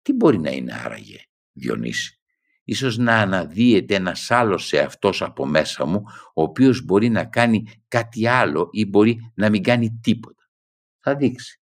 Τι 0.02 0.12
μπορεί 0.12 0.38
να 0.38 0.50
είναι 0.50 0.74
άραγε, 0.74 1.18
Διονύση; 1.52 2.20
Ίσως 2.64 2.96
να 2.96 3.20
αναδύεται 3.20 3.94
ένας 3.94 4.30
άλλος 4.30 4.66
σε 4.66 4.78
αυτός 4.78 5.22
από 5.22 5.46
μέσα 5.46 5.84
μου, 5.84 6.02
ο 6.34 6.42
οποίος 6.42 6.82
μπορεί 6.82 7.08
να 7.08 7.24
κάνει 7.24 7.66
κάτι 7.88 8.26
άλλο 8.26 8.68
ή 8.72 8.86
μπορεί 8.86 9.32
να 9.34 9.50
μην 9.50 9.62
κάνει 9.62 9.98
τίποτα. 10.02 10.50
Θα 10.98 11.16
δείξει. 11.16 11.60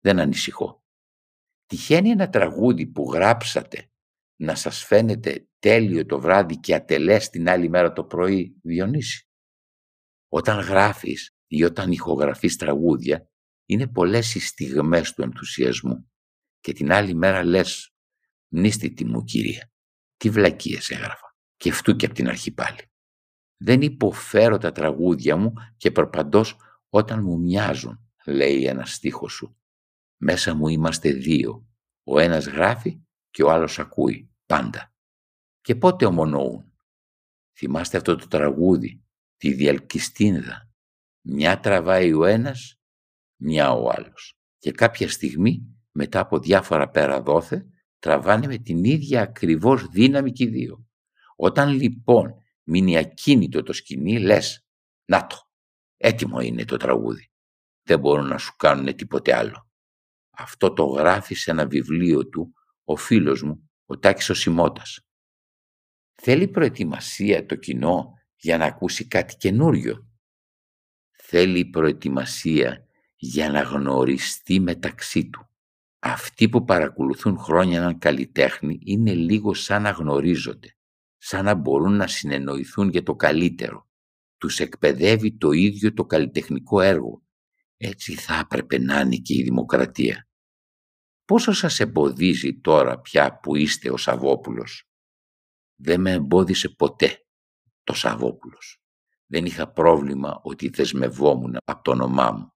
Δεν 0.00 0.18
ανησυχώ. 0.18 0.84
Τυχαίνει 1.66 2.10
ένα 2.10 2.28
τραγούδι 2.28 2.86
που 2.86 3.12
γράψατε 3.12 3.90
να 4.36 4.54
σας 4.54 4.84
φαίνεται 4.84 5.48
τέλειο 5.58 6.06
το 6.06 6.20
βράδυ 6.20 6.56
και 6.56 6.74
ατελές 6.74 7.28
την 7.28 7.48
άλλη 7.48 7.68
μέρα 7.68 7.92
το 7.92 8.04
πρωί, 8.04 8.56
Διονύση; 8.62 9.28
Όταν 10.28 10.60
γράφεις 10.60 11.36
ή 11.46 11.64
όταν 11.64 11.92
ηχογραφείς 11.92 12.56
τραγούδια, 12.56 13.30
είναι 13.66 13.86
πολλές 13.86 14.34
οι 14.34 14.40
στιγμές 14.40 15.12
του 15.12 15.22
ενθουσιασμού 15.22 16.10
και 16.60 16.72
την 16.72 16.92
άλλη 16.92 17.14
μέρα 17.14 17.44
λες 17.44 17.94
«Μνήστη 18.48 19.04
μου 19.04 19.24
κυρία, 19.24 19.72
τι 20.16 20.30
βλακίες 20.30 20.90
έγραφα» 20.90 21.36
και 21.56 21.70
αυτού 21.70 21.96
και 21.96 22.06
από 22.06 22.14
την 22.14 22.28
αρχή 22.28 22.50
πάλι. 22.50 22.90
Δεν 23.56 23.82
υποφέρω 23.82 24.58
τα 24.58 24.72
τραγούδια 24.72 25.36
μου 25.36 25.52
και 25.76 25.90
προπαντός 25.90 26.56
όταν 26.88 27.22
μου 27.22 27.38
μοιάζουν, 27.38 28.10
λέει 28.26 28.64
ένας 28.64 28.92
στίχος 28.92 29.32
σου. 29.32 29.56
Μέσα 30.16 30.54
μου 30.54 30.68
είμαστε 30.68 31.12
δύο. 31.12 31.68
Ο 32.04 32.18
ένας 32.18 32.46
γράφει 32.46 33.00
και 33.30 33.42
ο 33.42 33.50
άλλος 33.50 33.78
ακούει, 33.78 34.30
πάντα. 34.46 34.94
Και 35.60 35.74
πότε 35.74 36.06
ομονοούν. 36.06 36.72
Θυμάστε 37.58 37.96
αυτό 37.96 38.16
το 38.16 38.26
τραγούδι, 38.26 39.04
τη 39.36 39.52
διαλκυστίνδα. 39.52 40.70
Μια 41.20 41.60
τραβάει 41.60 42.12
ο 42.12 42.24
ένας, 42.24 42.75
μια 43.36 43.72
ο 43.72 43.88
άλλος. 43.90 44.38
Και 44.58 44.72
κάποια 44.72 45.08
στιγμή, 45.08 45.76
μετά 45.90 46.20
από 46.20 46.38
διάφορα 46.38 46.88
πέρα 46.88 47.22
δόθε, 47.22 47.66
τραβάνε 47.98 48.46
με 48.46 48.58
την 48.58 48.84
ίδια 48.84 49.22
ακριβώς 49.22 49.86
δύναμη 49.86 50.32
και 50.32 50.44
οι 50.44 50.48
δύο. 50.48 50.86
Όταν 51.36 51.68
λοιπόν 51.68 52.34
μείνει 52.62 52.96
ακίνητο 52.96 53.62
το 53.62 53.72
σκηνή, 53.72 54.18
λες, 54.18 54.66
να 55.04 55.26
το, 55.26 55.36
έτοιμο 55.96 56.40
είναι 56.40 56.64
το 56.64 56.76
τραγούδι. 56.76 57.30
Δεν 57.82 58.00
μπορούν 58.00 58.26
να 58.26 58.38
σου 58.38 58.56
κάνουν 58.56 58.96
τίποτε 58.96 59.36
άλλο. 59.36 59.70
Αυτό 60.30 60.72
το 60.72 60.84
γράφει 60.84 61.34
σε 61.34 61.50
ένα 61.50 61.66
βιβλίο 61.66 62.28
του 62.28 62.52
ο 62.84 62.96
φίλος 62.96 63.42
μου, 63.42 63.70
ο 63.86 63.98
Τάκης 63.98 64.30
ο 64.30 64.34
Σιμώτας. 64.34 65.00
Θέλει 66.14 66.48
προετοιμασία 66.48 67.46
το 67.46 67.54
κοινό 67.54 68.12
για 68.36 68.58
να 68.58 68.64
ακούσει 68.64 69.06
κάτι 69.06 69.36
καινούριο. 69.36 70.08
Θέλει 71.22 71.64
προετοιμασία 71.64 72.85
για 73.16 73.50
να 73.50 73.60
γνωριστεί 73.62 74.60
μεταξύ 74.60 75.28
του. 75.28 75.48
Αυτοί 75.98 76.48
που 76.48 76.64
παρακολουθούν 76.64 77.38
χρόνια 77.38 77.78
έναν 77.78 77.98
καλλιτέχνη 77.98 78.78
είναι 78.82 79.14
λίγο 79.14 79.54
σαν 79.54 79.82
να 79.82 79.90
γνωρίζονται, 79.90 80.76
σαν 81.16 81.44
να 81.44 81.54
μπορούν 81.54 81.96
να 81.96 82.06
συνεννοηθούν 82.06 82.88
για 82.88 83.02
το 83.02 83.14
καλύτερο. 83.14 83.88
Τους 84.38 84.60
εκπαιδεύει 84.60 85.36
το 85.36 85.50
ίδιο 85.50 85.92
το 85.92 86.04
καλλιτεχνικό 86.04 86.80
έργο. 86.80 87.24
Έτσι 87.76 88.14
θα 88.14 88.38
έπρεπε 88.38 88.78
να 88.78 89.00
είναι 89.00 89.16
και 89.16 89.34
η 89.34 89.42
δημοκρατία. 89.42 90.28
Πόσο 91.24 91.52
σας 91.52 91.80
εμποδίζει 91.80 92.60
τώρα 92.60 93.00
πια 93.00 93.38
που 93.38 93.56
είστε 93.56 93.90
ο 93.90 93.96
Σαββόπουλος; 93.96 94.88
Δεν 95.80 96.00
με 96.00 96.12
εμπόδισε 96.12 96.68
ποτέ 96.68 97.26
το 97.84 97.92
Σαββόπουλος. 97.92 98.80
Δεν 99.26 99.44
είχα 99.44 99.72
πρόβλημα 99.72 100.40
ότι 100.42 100.68
δεσμευόμουν 100.68 101.56
από 101.64 101.82
το 101.82 101.90
όνομά 101.90 102.32
μου. 102.32 102.55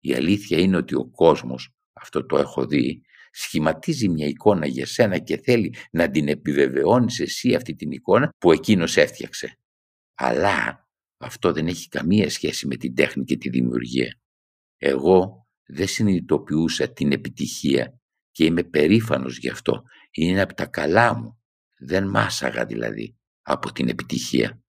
Η 0.00 0.14
αλήθεια 0.14 0.58
είναι 0.58 0.76
ότι 0.76 0.94
ο 0.94 1.04
κόσμος, 1.04 1.70
αυτό 1.92 2.26
το 2.26 2.38
έχω 2.38 2.66
δει, 2.66 3.02
σχηματίζει 3.30 4.08
μια 4.08 4.26
εικόνα 4.26 4.66
για 4.66 4.86
σένα 4.86 5.18
και 5.18 5.36
θέλει 5.36 5.74
να 5.90 6.10
την 6.10 6.28
επιβεβαιώνεις 6.28 7.20
εσύ 7.20 7.54
αυτή 7.54 7.74
την 7.74 7.90
εικόνα 7.90 8.30
που 8.38 8.52
εκείνος 8.52 8.96
έφτιαξε. 8.96 9.58
Αλλά 10.14 10.88
αυτό 11.18 11.52
δεν 11.52 11.66
έχει 11.66 11.88
καμία 11.88 12.30
σχέση 12.30 12.66
με 12.66 12.76
την 12.76 12.94
τέχνη 12.94 13.24
και 13.24 13.36
τη 13.36 13.48
δημιουργία. 13.48 14.20
Εγώ 14.76 15.48
δεν 15.66 15.88
συνειδητοποιούσα 15.88 16.92
την 16.92 17.12
επιτυχία 17.12 18.00
και 18.30 18.44
είμαι 18.44 18.62
περήφανος 18.62 19.38
γι' 19.38 19.50
αυτό. 19.50 19.82
Είναι 20.10 20.40
από 20.40 20.54
τα 20.54 20.66
καλά 20.66 21.14
μου. 21.14 21.40
Δεν 21.78 22.08
μάσαγα 22.08 22.64
δηλαδή 22.64 23.16
από 23.42 23.72
την 23.72 23.88
επιτυχία. 23.88 24.62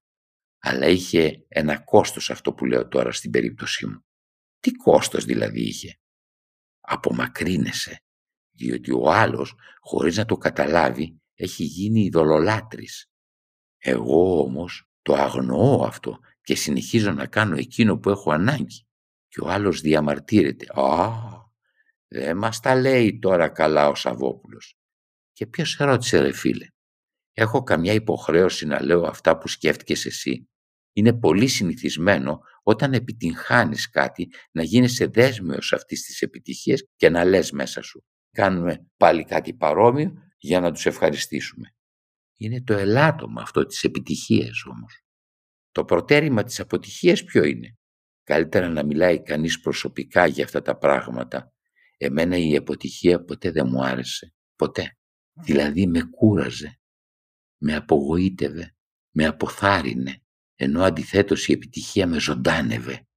Αλλά 0.60 0.88
είχε 0.88 1.46
ένα 1.48 1.80
κόστος 1.80 2.30
αυτό 2.30 2.54
που 2.54 2.66
λέω 2.66 2.88
τώρα 2.88 3.12
στην 3.12 3.32
περίπτωσή 3.32 3.86
μου. 3.86 4.06
Τι 4.62 4.72
κόστος 4.72 5.26
δηλαδή 5.26 5.62
είχε; 5.62 6.00
Απομακρύνεσαι, 6.80 8.04
διότι 8.52 8.92
ο 8.92 9.12
άλλος, 9.12 9.56
χωρίς 9.80 10.18
να 10.18 10.26
το 10.26 10.38
καταλάβει, 10.38 11.22
έχει 11.34 11.64
γίνει 11.64 12.04
ειδωλολάτρης. 12.04 13.10
Εγώ 13.78 14.42
όμως 14.42 14.90
το 15.02 15.14
αγνοώ 15.14 15.84
αυτό 15.84 16.20
και 16.42 16.56
συνεχίζω 16.56 17.12
να 17.12 17.28
κάνω 17.28 17.56
εκείνο 17.56 17.98
που 17.98 18.10
έχω 18.10 18.32
ανάγκη. 18.32 18.86
Και 19.28 19.42
ο 19.42 19.50
άλλος 19.50 19.82
διαμαρτύρεται. 19.82 20.66
«Α, 20.82 21.10
δεν 22.08 22.38
μας 22.38 22.60
τα 22.60 22.76
λέει 22.76 23.20
τώρα 23.20 23.50
καλά 23.50 23.88
ο 23.88 23.96
Σαββόπουλος». 23.96 24.76
Και 25.34 25.48
ποιος 25.48 25.80
ερώτησε 25.80 26.20
ρε 26.20 26.32
φίλε; 26.32 26.68
Έχω 27.34 27.64
καμιά 27.64 27.94
υποχρέωση 27.94 28.66
να 28.66 28.84
λέω 28.84 29.04
αυτά 29.04 29.38
που 29.38 29.48
σκέφτηκες 29.48 30.06
εσύ. 30.06 30.50
Είναι 30.94 31.14
πολύ 31.14 31.48
συνηθισμένο 31.48 32.42
όταν 32.64 32.94
επιτυγχάνεις 32.94 33.90
κάτι 33.90 34.28
να 34.52 34.64
γίνεσαι 34.64 35.06
δέσμεος 35.06 35.74
αυτής 35.74 36.06
της 36.06 36.22
επιτυχίας 36.22 36.82
και 36.96 37.10
να 37.10 37.24
λες 37.24 37.52
μέσα 37.52 37.82
σου. 37.82 38.06
Κάνουμε 38.32 38.88
πάλι 38.98 39.24
κάτι 39.24 39.54
παρόμοιο 39.54 40.14
για 40.38 40.60
να 40.60 40.72
τους 40.72 40.86
ευχαριστήσουμε. 40.86 41.76
Είναι 42.38 42.62
το 42.64 42.74
ελάττωμα 42.74 43.42
αυτό 43.42 43.66
της 43.66 43.84
επιτυχίας 43.84 44.66
όμως. 44.66 45.02
Το 45.72 45.86
προτέρημα 45.86 46.44
της 46.44 46.60
αποτυχίας 46.60 47.24
ποιο 47.24 47.44
είναι; 47.44 47.76
Καλύτερα 48.24 48.70
να 48.70 48.86
μιλάει 48.86 49.22
κανείς 49.22 49.60
προσωπικά 49.60 50.26
για 50.26 50.44
αυτά 50.44 50.62
τα 50.62 50.78
πράγματα. 50.78 51.54
Εμένα 51.98 52.38
η 52.38 52.56
αποτυχία 52.56 53.24
ποτέ 53.24 53.52
δεν 53.52 53.68
μου 53.68 53.84
άρεσε. 53.84 54.34
Ποτέ. 54.56 54.98
Δηλαδή 55.34 55.88
με 55.88 56.02
κούραζε. 56.04 56.80
Με 57.58 57.76
απογοήτευε. 57.76 58.76
Με 59.12 59.26
αποθάρρυνε 59.26 60.21
ενώ 60.64 60.84
αντιθέτως 60.84 61.48
η 61.48 61.52
επιτυχία 61.52 62.08
με 62.08 62.20
ζωντάνευε, 62.20 63.08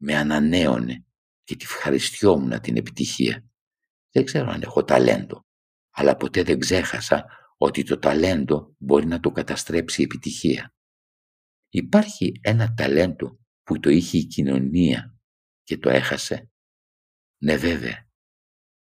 με 0.00 0.16
ανανέωνε 0.16 1.04
και 1.44 1.56
τη 1.56 1.64
ευχαριστιόμουν 1.64 2.60
την 2.60 2.76
επιτυχία. 2.76 3.44
Δεν 4.10 4.24
ξέρω 4.24 4.50
αν 4.50 4.62
έχω 4.62 4.84
ταλέντο, 4.84 5.46
αλλά 5.90 6.16
ποτέ 6.16 6.42
δεν 6.42 6.58
ξέχασα 6.58 7.26
ότι 7.56 7.82
το 7.82 7.98
ταλέντο 7.98 8.74
μπορεί 8.78 9.06
να 9.06 9.20
το 9.20 9.30
καταστρέψει 9.30 10.00
η 10.00 10.04
επιτυχία. 10.04 10.74
Υπάρχει 11.68 12.40
ένα 12.42 12.74
ταλέντο 12.74 13.38
που 13.62 13.80
το 13.80 13.90
είχε 13.90 14.18
η 14.18 14.24
κοινωνία 14.24 15.18
και 15.62 15.78
το 15.78 15.90
έχασε. 15.90 16.50
Ναι 17.42 17.56
βέβαια, 17.56 18.08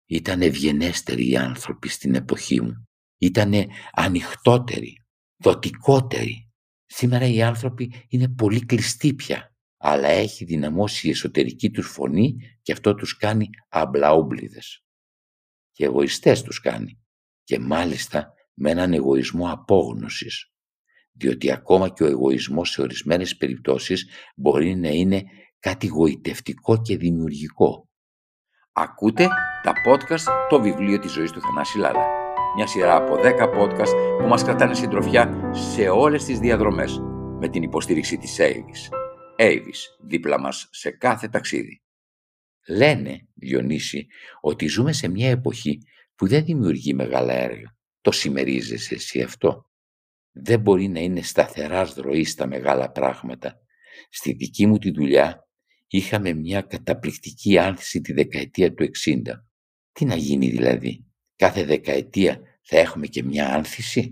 ήταν 0.06 0.42
ευγενέστεροι 0.42 1.30
οι 1.30 1.38
άνθρωποι 1.38 1.90
στην 1.90 2.16
εποχή 2.16 2.62
μου. 2.62 2.88
Ήτανε 3.18 3.68
ανοιχτότεροι, 3.92 5.06
δοτικότεροι, 5.44 6.49
Σήμερα 6.92 7.26
οι 7.26 7.42
άνθρωποι 7.42 7.94
είναι 8.10 8.30
πολύ 8.30 8.66
κλειστοί 8.66 9.14
πια, 9.14 9.56
αλλά 9.78 10.08
έχει 10.08 10.46
δυναμώσει 10.46 11.08
η 11.08 11.10
εσωτερική 11.10 11.70
τους 11.70 11.88
φωνή 11.88 12.36
και 12.62 12.72
αυτό 12.72 12.96
τους 12.96 13.18
κάνει 13.18 13.50
αμπλαούμπλιδες. 13.70 14.84
Και 15.72 15.86
εγωιστές 15.86 16.42
τους 16.42 16.60
κάνει. 16.60 17.00
Και 17.44 17.60
μάλιστα 17.60 18.34
με 18.54 18.70
έναν 18.70 18.94
εγωισμό 18.94 19.52
απόγνωσης. 19.52 20.52
Διότι 21.12 21.52
ακόμα 21.52 21.90
και 21.90 22.04
ο 22.04 22.08
εγωισμός 22.08 22.70
σε 22.70 22.82
ορισμένες 22.82 23.38
περιπτώσεις 23.38 24.10
μπορεί 24.36 24.76
να 24.76 24.90
είναι 24.90 25.24
κάτι 25.60 25.88
γοητευτικό 25.88 26.82
και 26.82 26.98
δημιουργικό. 26.98 27.90
Ακούτε 28.72 29.28
τα 29.64 29.74
podcast 29.86 30.48
«Το 30.50 30.62
βιβλίο 30.62 31.00
της 31.00 31.12
ζωής 31.12 31.32
του 31.32 31.42
Θανάση 31.42 31.78
Λάλα» 31.78 32.19
μια 32.56 32.68
σειρά 32.68 32.96
από 32.96 33.16
10 33.16 33.48
podcast 33.48 34.18
που 34.20 34.28
μας 34.28 34.44
κρατάνε 34.44 34.74
συντροφιά 34.74 35.52
σε 35.54 35.90
όλες 35.90 36.24
τις 36.24 36.40
διαδρομές 36.40 37.00
με 37.40 37.50
την 37.50 37.64
υποστήριξη 37.64 38.18
της 38.18 38.38
Avis. 38.40 38.94
Avis, 39.40 39.98
δίπλα 40.00 40.40
μας 40.40 40.68
σε 40.72 40.92
κάθε 40.92 41.28
ταξίδι. 41.28 41.82
Λένε, 42.68 43.28
Διονύση, 43.34 44.08
ότι 44.42 44.68
ζούμε 44.68 44.94
σε 44.94 45.08
μια 45.08 45.30
εποχή 45.30 45.80
που 46.16 46.28
δεν 46.28 46.44
δημιουργεί 46.44 46.94
μεγάλα 46.94 47.34
έργα. 47.34 47.78
Το 48.02 48.12
συμμερίζεσαι 48.12 48.96
εσύ 48.96 49.22
αυτό; 49.22 49.70
Δεν 50.32 50.60
μπορεί 50.60 50.88
να 50.88 51.00
είναι 51.00 51.22
σταθεράς 51.22 51.94
ροή 51.94 52.24
στα 52.24 52.48
μεγάλα 52.48 52.92
πράγματα. 52.92 53.60
Στη 54.10 54.34
δική 54.34 54.66
μου 54.66 54.78
τη 54.78 54.92
δουλειά 54.92 55.48
είχαμε 55.88 56.34
μια 56.34 56.62
καταπληκτική 56.62 57.58
άνθηση 57.58 58.02
τη 58.02 58.14
δεκαετία 58.14 58.74
του 58.74 58.84
60. 58.84 59.22
Τι 59.92 60.06
να 60.06 60.16
γίνει 60.16 60.50
δηλαδή, 60.50 61.09
κάθε 61.40 61.66
δεκαετία 61.66 62.42
θα 62.62 62.78
έχουμε 62.78 63.08
και 63.08 63.24
μια 63.24 63.54
άνθηση. 63.54 64.10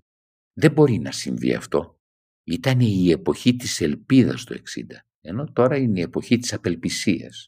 Δεν 0.53 0.71
μπορεί 0.71 0.99
να 0.99 1.11
συμβεί 1.11 1.53
αυτό. 1.53 1.99
Ήταν 2.43 2.79
η 2.79 3.09
εποχή 3.09 3.55
της 3.55 3.81
ελπίδας 3.81 4.43
το 4.43 4.53
60, 4.53 5.05
ενώ 5.21 5.51
τώρα 5.51 5.77
είναι 5.77 5.99
η 5.99 6.01
εποχή 6.01 6.37
της 6.37 6.53
απελπισίας. 6.53 7.47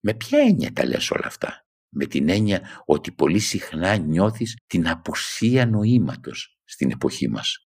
Με 0.00 0.14
ποια 0.14 0.38
έννοια 0.38 0.72
τα 0.72 0.86
λες 0.86 1.10
όλα 1.10 1.26
αυτά; 1.26 1.66
Με 1.94 2.06
την 2.06 2.28
έννοια 2.28 2.82
ότι 2.84 3.12
πολύ 3.12 3.38
συχνά 3.38 3.96
νιώθεις 3.96 4.56
την 4.66 4.88
απουσία 4.88 5.66
νοήματος 5.66 6.58
στην 6.64 6.90
εποχή 6.90 7.28
μας. 7.28 7.68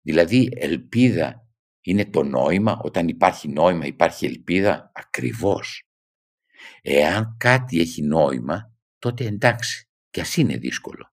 Δηλαδή 0.00 0.48
ελπίδα 0.56 1.48
είναι 1.80 2.10
το 2.10 2.22
νόημα, 2.22 2.78
όταν 2.82 3.08
υπάρχει 3.08 3.48
νόημα 3.48 3.86
υπάρχει 3.86 4.26
ελπίδα, 4.26 4.90
ακριβώς. 4.94 5.82
Εάν 6.82 7.36
κάτι 7.38 7.80
έχει 7.80 8.02
νόημα, 8.02 8.74
τότε 8.98 9.24
εντάξει, 9.24 9.87
και 10.18 10.24
ας 10.24 10.36
είναι 10.36 10.56
δύσκολο. 10.56 11.12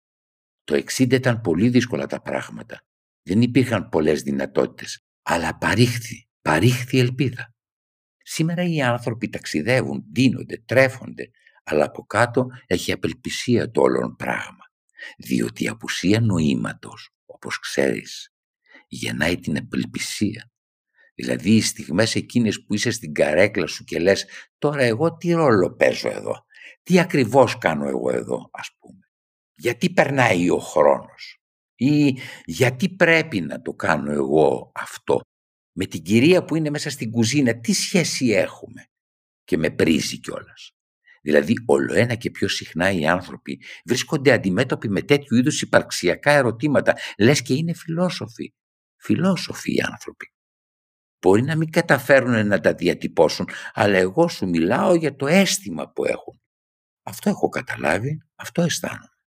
Το 0.64 0.74
60 0.74 1.12
ήταν 1.12 1.40
πολύ 1.40 1.68
δύσκολα 1.68 2.06
τα 2.06 2.22
πράγματα. 2.22 2.86
Δεν 3.22 3.42
υπήρχαν 3.42 3.88
πολλές 3.88 4.22
δυνατότητες, 4.22 5.04
αλλά 5.22 5.56
παρήχθη, 5.58 6.28
παρήχθη 6.42 6.98
ελπίδα. 6.98 7.54
Σήμερα 8.22 8.62
οι 8.62 8.82
άνθρωποι 8.82 9.28
ταξιδεύουν, 9.28 10.04
δίνονται, 10.12 10.62
τρέφονται, 10.66 11.30
αλλά 11.64 11.84
από 11.84 12.02
κάτω 12.02 12.46
έχει 12.66 12.92
απελπισία 12.92 13.70
το 13.70 13.80
όλον 13.80 14.16
πράγμα. 14.16 14.64
Διότι 15.18 15.64
η 15.64 15.68
απουσία 15.68 16.20
νοήματος, 16.20 17.14
όπως 17.26 17.58
ξέρεις, 17.58 18.34
γεννάει 18.88 19.38
την 19.38 19.56
απελπισία. 19.56 20.52
Δηλαδή 21.14 21.56
οι 21.56 21.60
στιγμές 21.60 22.14
εκείνες 22.14 22.64
που 22.64 22.74
είσαι 22.74 22.90
στην 22.90 23.12
καρέκλα 23.12 23.66
σου 23.66 23.84
και 23.84 23.98
λες 23.98 24.26
«Τώρα 24.58 24.82
εγώ 24.82 25.16
τι 25.16 25.32
ρόλο 25.32 25.74
παίζω 25.74 26.08
εδώ, 26.08 26.44
τι 26.84 27.00
ακριβώς 27.00 27.58
κάνω 27.58 27.88
εγώ 27.88 28.10
εδώ» 28.10 28.48
ας 28.52 28.70
πούμε; 28.78 29.00
Γιατί 29.54 29.90
περνάει 29.90 30.50
ο 30.50 30.58
χρόνος; 30.58 31.38
Ή 31.76 32.18
γιατί 32.44 32.88
πρέπει 32.88 33.40
να 33.40 33.62
το 33.62 33.72
κάνω 33.72 34.12
εγώ 34.12 34.72
αυτό; 34.74 35.20
Με 35.76 35.86
την 35.86 36.02
κυρία 36.02 36.44
που 36.44 36.56
είναι 36.56 36.70
μέσα 36.70 36.90
στην 36.90 37.10
κουζίνα, 37.10 37.60
τι 37.60 37.72
σχέση 37.72 38.26
έχουμε; 38.26 38.86
Και 39.44 39.56
με 39.56 39.70
πρίζει 39.70 40.20
κιόλας. 40.20 40.70
Δηλαδή, 41.22 41.54
όλο 41.66 41.94
ένα 41.94 42.14
και 42.14 42.30
πιο 42.30 42.48
συχνά 42.48 42.90
οι 42.90 43.06
άνθρωποι 43.06 43.60
βρίσκονται 43.84 44.32
αντιμέτωποι 44.32 44.88
με 44.88 45.02
τέτοιου 45.02 45.36
είδους 45.36 45.62
υπαρξιακά 45.62 46.30
ερωτήματα, 46.32 46.96
λες 47.18 47.42
και 47.42 47.54
είναι 47.54 47.74
φιλόσοφοι. 47.74 48.52
Φιλόσοφοι 48.96 49.74
οι 49.74 49.80
άνθρωποι. 49.92 50.32
Μπορεί 51.20 51.42
να 51.42 51.56
μην 51.56 51.70
καταφέρουν 51.70 52.46
να 52.46 52.60
τα 52.60 52.74
διατυπώσουν, 52.74 53.48
αλλά 53.72 53.96
εγώ 53.96 54.28
σου 54.28 54.48
μιλάω 54.48 54.94
για 54.94 55.16
το 55.16 55.26
αίσθημα 55.26 55.90
που 55.92 56.04
έχουν. 56.04 56.40
Αυτό 57.06 57.30
έχω 57.30 57.48
καταλάβει, 57.48 58.22
αυτό 58.34 58.62
αισθάνομαι. 58.62 59.18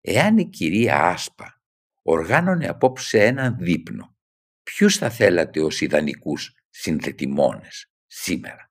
Εάν 0.00 0.38
η 0.38 0.48
κυρία 0.48 1.04
Άσπα 1.04 1.62
οργάνωνε 2.02 2.66
απόψε 2.66 3.24
έναν 3.24 3.56
δείπνο, 3.58 4.16
ποιους 4.62 4.96
θα 4.96 5.10
θέλατε 5.10 5.60
ως 5.60 5.80
ιδανικούς 5.80 6.54
συνθετημόνες 6.68 7.90
σήμερα; 8.06 8.70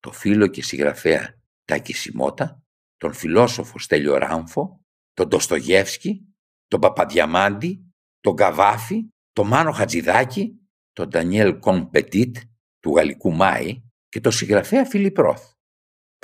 Το 0.00 0.12
φίλο 0.12 0.46
και 0.46 0.62
συγγραφέα 0.62 1.40
Τάκη 1.64 1.92
Σιμώτα, 1.92 2.62
τον 2.96 3.12
φιλόσοφο 3.12 3.78
Στέλιο 3.78 4.16
Ράμφο, 4.16 4.84
τον 5.12 5.28
Τοστογεύσκη, 5.28 6.34
τον 6.66 6.80
Παπαδιαμάντη, 6.80 7.94
τον 8.20 8.36
Καβάφη, 8.36 9.08
τον 9.32 9.46
Μάνο 9.46 9.72
Χατζηδάκη, 9.72 10.56
τον 10.92 11.08
Ντανιέλ 11.08 11.58
Κομπετίτ 11.58 12.36
του 12.80 12.94
Γαλλικού 12.94 13.32
Μάη 13.32 13.82
και 14.08 14.20
τον 14.20 14.32
συγγραφέα 14.32 14.84
Φιλιπρόθ. 14.84 15.51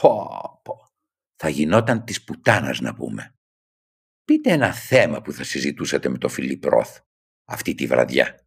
Πω, 0.03 0.61
πω, 0.65 0.91
θα 1.37 1.49
γινόταν 1.49 2.05
της 2.05 2.25
πουτάνας 2.25 2.81
να 2.81 2.95
πούμε. 2.95 3.35
Πείτε 4.25 4.53
ένα 4.53 4.73
θέμα 4.73 5.23
που 5.23 5.33
θα 5.33 5.45
συζητούσατε 5.45 6.09
με 6.09 6.19
τον 6.19 6.31
Φιλιπρόθ 6.31 6.99
αυτή 7.45 7.75
τη 7.75 7.87
βραδιά. 7.87 8.47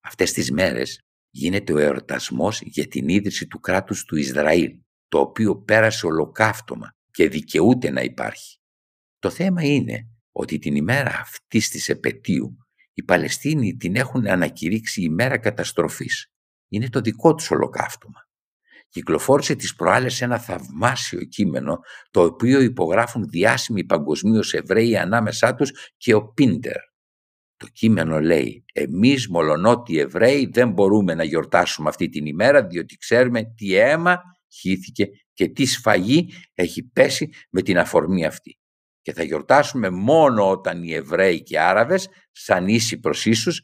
Αυτές 0.00 0.32
τις 0.32 0.50
μέρες 0.50 1.00
γίνεται 1.30 1.72
ο 1.72 1.78
εορτασμός 1.78 2.60
για 2.60 2.86
την 2.86 3.08
ίδρυση 3.08 3.46
του 3.46 3.60
κράτους 3.60 4.04
του 4.04 4.16
Ισραήλ, 4.16 4.78
το 5.08 5.18
οποίο 5.18 5.56
πέρασε 5.56 6.06
ολοκαύτωμα 6.06 6.90
και 7.10 7.28
δικαιούται 7.28 7.90
να 7.90 8.00
υπάρχει. 8.00 8.56
Το 9.18 9.30
θέμα 9.30 9.62
είναι 9.62 10.08
ότι 10.32 10.58
την 10.58 10.76
ημέρα 10.76 11.18
αυτής 11.20 11.68
της 11.68 11.88
επαιτίου 11.88 12.56
οι 12.92 13.02
Παλαιστίνοι 13.02 13.76
την 13.76 13.96
έχουν 13.96 14.26
ανακηρύξει 14.26 15.02
ημέρα 15.02 15.38
καταστροφής. 15.38 16.26
Είναι 16.68 16.88
το 16.88 17.00
δικό 17.00 17.34
τους 17.34 17.50
ολοκαύτωμα. 17.50 18.25
Κυκλοφόρησε 18.88 19.54
τις 19.54 19.74
προάλλες 19.74 20.20
ένα 20.20 20.38
θαυμάσιο 20.38 21.20
κείμενο 21.24 21.78
το 22.10 22.22
οποίο 22.22 22.60
υπογράφουν 22.60 23.28
διάσημοι 23.28 23.84
παγκοσμίως 23.84 24.54
Εβραίοι 24.54 24.96
ανάμεσά 24.96 25.54
τους 25.54 25.72
και 25.96 26.14
ο 26.14 26.32
Πίντερ. 26.32 26.76
Το 27.56 27.66
κείμενο 27.72 28.20
λέει 28.20 28.64
«Εμείς 28.72 29.28
μολονότι 29.28 29.98
Εβραίοι 29.98 30.48
δεν 30.52 30.70
μπορούμε 30.70 31.14
να 31.14 31.24
γιορτάσουμε 31.24 31.88
αυτή 31.88 32.08
την 32.08 32.26
ημέρα 32.26 32.66
διότι 32.66 32.96
ξέρουμε 32.96 33.42
τι 33.56 33.74
αίμα 33.74 34.20
χύθηκε 34.60 35.06
και 35.32 35.48
τι 35.48 35.64
σφαγή 35.64 36.32
έχει 36.54 36.90
πέσει 36.92 37.28
με 37.50 37.62
την 37.62 37.78
αφορμή 37.78 38.24
αυτή. 38.24 38.58
Και 39.02 39.12
θα 39.12 39.22
γιορτάσουμε 39.22 39.90
μόνο 39.90 40.50
όταν 40.50 40.82
οι 40.82 40.92
Εβραίοι 40.92 41.42
και 41.42 41.54
οι 41.54 41.58
Άραβες 41.58 42.08
σαν 42.32 42.68
ίσοι 42.68 43.00
προς 43.00 43.26
ίσους 43.26 43.60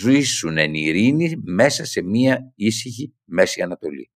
ζήσουν 0.00 0.58
εν 0.58 0.74
ειρήνη 0.74 1.36
μέσα 1.44 1.84
σε 1.84 2.02
μία 2.02 2.52
ήσυχη 2.54 3.14
Μέση 3.24 3.62
Ανατολή. 3.62 4.10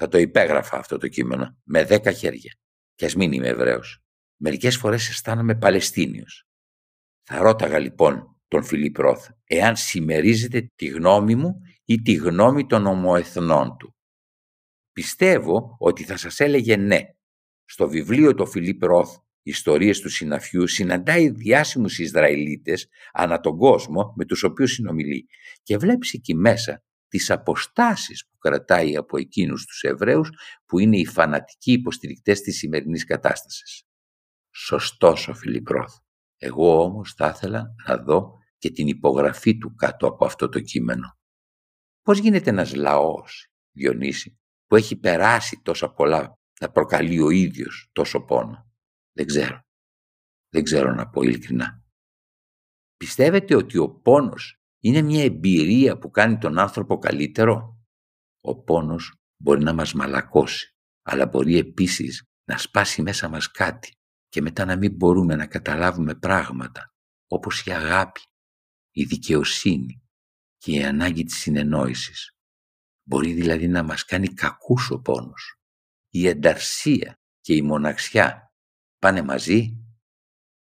Θα 0.00 0.08
το 0.08 0.18
υπέγραφα 0.18 0.76
αυτό 0.76 0.98
το 0.98 1.08
κείμενο 1.08 1.56
με 1.64 1.84
δέκα 1.84 2.12
χέρια. 2.12 2.54
Και 2.94 3.04
ας 3.04 3.14
μην 3.14 3.32
είμαι 3.32 3.48
Εβραίος. 3.48 4.02
Μερικές 4.36 4.76
φορές 4.76 5.08
αισθάνομαι 5.08 5.54
Παλαιστίνιος. 5.54 6.46
Θα 7.22 7.38
ρώταγα 7.38 7.78
λοιπόν 7.78 8.36
τον 8.48 8.64
Φιλίπ 8.64 8.98
Ρόθ, 8.98 9.28
εάν 9.44 9.76
συμμερίζεται 9.76 10.70
τη 10.74 10.86
γνώμη 10.86 11.34
μου 11.34 11.60
ή 11.84 12.02
τη 12.02 12.12
γνώμη 12.12 12.66
των 12.66 12.86
ομοεθνών 12.86 13.76
του. 13.76 13.96
Πιστεύω 14.92 15.76
ότι 15.78 16.04
θα 16.04 16.16
σας 16.16 16.40
έλεγε 16.40 16.76
ναι. 16.76 17.00
Στο 17.64 17.88
βιβλίο 17.88 18.34
το 18.34 18.46
Φιλίπ 18.46 18.82
Ρόθ 18.82 19.16
«Ιστορίες 19.42 20.00
του 20.00 20.08
συναφιού» 20.08 20.66
συναντάει 20.66 21.30
διάσημους 21.30 21.98
Ισραηλίτες 21.98 22.88
ανά 23.12 23.40
τον 23.40 23.56
κόσμο 23.56 24.12
με 24.16 24.24
τους 24.24 24.42
οποίους 24.42 24.72
συνομιλεί 24.72 25.26
και 25.62 25.76
βλέπεις 25.76 26.12
εκεί 26.12 26.34
μέσα 26.34 26.82
τις 27.08 27.30
αποστάσεις 27.30 28.26
που 28.26 28.27
κρατάει 28.48 28.96
από 28.96 29.18
εκείνους 29.18 29.64
τους 29.66 29.82
Εβραίους 29.82 30.30
που 30.66 30.78
είναι 30.78 30.98
οι 30.98 31.06
φανατικοί 31.06 31.72
υποστηρικτές 31.72 32.40
της 32.40 32.56
σημερινής 32.56 33.04
κατάστασης. 33.04 33.82
Σωστός 34.54 35.28
ο 35.28 35.34
Φιλίπ 35.34 35.68
Ρόθ. 35.68 35.94
Εγώ 36.38 36.82
όμως 36.82 37.12
θα 37.12 37.32
ήθελα 37.34 37.74
να 37.86 37.96
δω 37.96 38.38
και 38.58 38.70
την 38.70 38.86
υπογραφή 38.86 39.58
του 39.58 39.74
κάτω 39.74 40.06
από 40.06 40.24
αυτό 40.24 40.48
το 40.48 40.60
κείμενο. 40.60 41.18
Πώς 42.02 42.18
γίνεται 42.18 42.50
ένας 42.50 42.74
λαός, 42.74 43.48
Διονύση, 43.72 44.38
που 44.66 44.76
έχει 44.76 44.96
περάσει 44.96 45.60
τόσα 45.64 45.92
πολλά, 45.92 46.38
να 46.60 46.70
προκαλεί 46.70 47.20
ο 47.20 47.30
ίδιος 47.30 47.88
τόσο 47.92 48.24
πόνο; 48.24 48.70
Δεν 49.12 49.26
ξέρω. 49.26 49.60
Δεν 50.48 50.62
ξέρω 50.62 50.94
να 50.94 51.08
πω 51.08 51.22
ειλικρινά. 51.22 51.82
Πιστεύετε 52.96 53.54
ότι 53.54 53.78
ο 53.78 53.90
πόνος 53.90 54.60
είναι 54.80 55.02
μια 55.02 55.24
εμπειρία 55.24 55.98
που 55.98 56.10
κάνει 56.10 56.38
τον 56.38 56.58
άνθρωπο 56.58 56.98
καλύτερο; 56.98 57.77
Ο 58.48 58.56
πόνος 58.56 59.14
μπορεί 59.36 59.62
να 59.62 59.72
μας 59.72 59.92
μαλακώσει, 59.92 60.74
αλλά 61.02 61.26
μπορεί 61.26 61.56
επίσης 61.56 62.24
να 62.44 62.58
σπάσει 62.58 63.02
μέσα 63.02 63.28
μας 63.28 63.50
κάτι 63.50 63.92
και 64.28 64.40
μετά 64.40 64.64
να 64.64 64.76
μην 64.76 64.94
μπορούμε 64.94 65.34
να 65.34 65.46
καταλάβουμε 65.46 66.14
πράγματα, 66.14 66.92
όπως 67.26 67.64
η 67.64 67.70
αγάπη, 67.70 68.20
η 68.90 69.04
δικαιοσύνη 69.04 70.02
και 70.56 70.72
η 70.72 70.84
ανάγκη 70.84 71.24
της 71.24 71.36
συνεννόησης. 71.36 72.36
Μπορεί 73.08 73.32
δηλαδή 73.32 73.68
να 73.68 73.82
μας 73.82 74.04
κάνει 74.04 74.28
κακούς 74.28 74.90
ο 74.90 75.00
πόνος. 75.00 75.56
Η 76.08 76.26
ενταρσία 76.26 77.18
και 77.40 77.54
η 77.54 77.62
μοναξιά 77.62 78.52
πάνε 78.98 79.22
μαζί. 79.22 79.84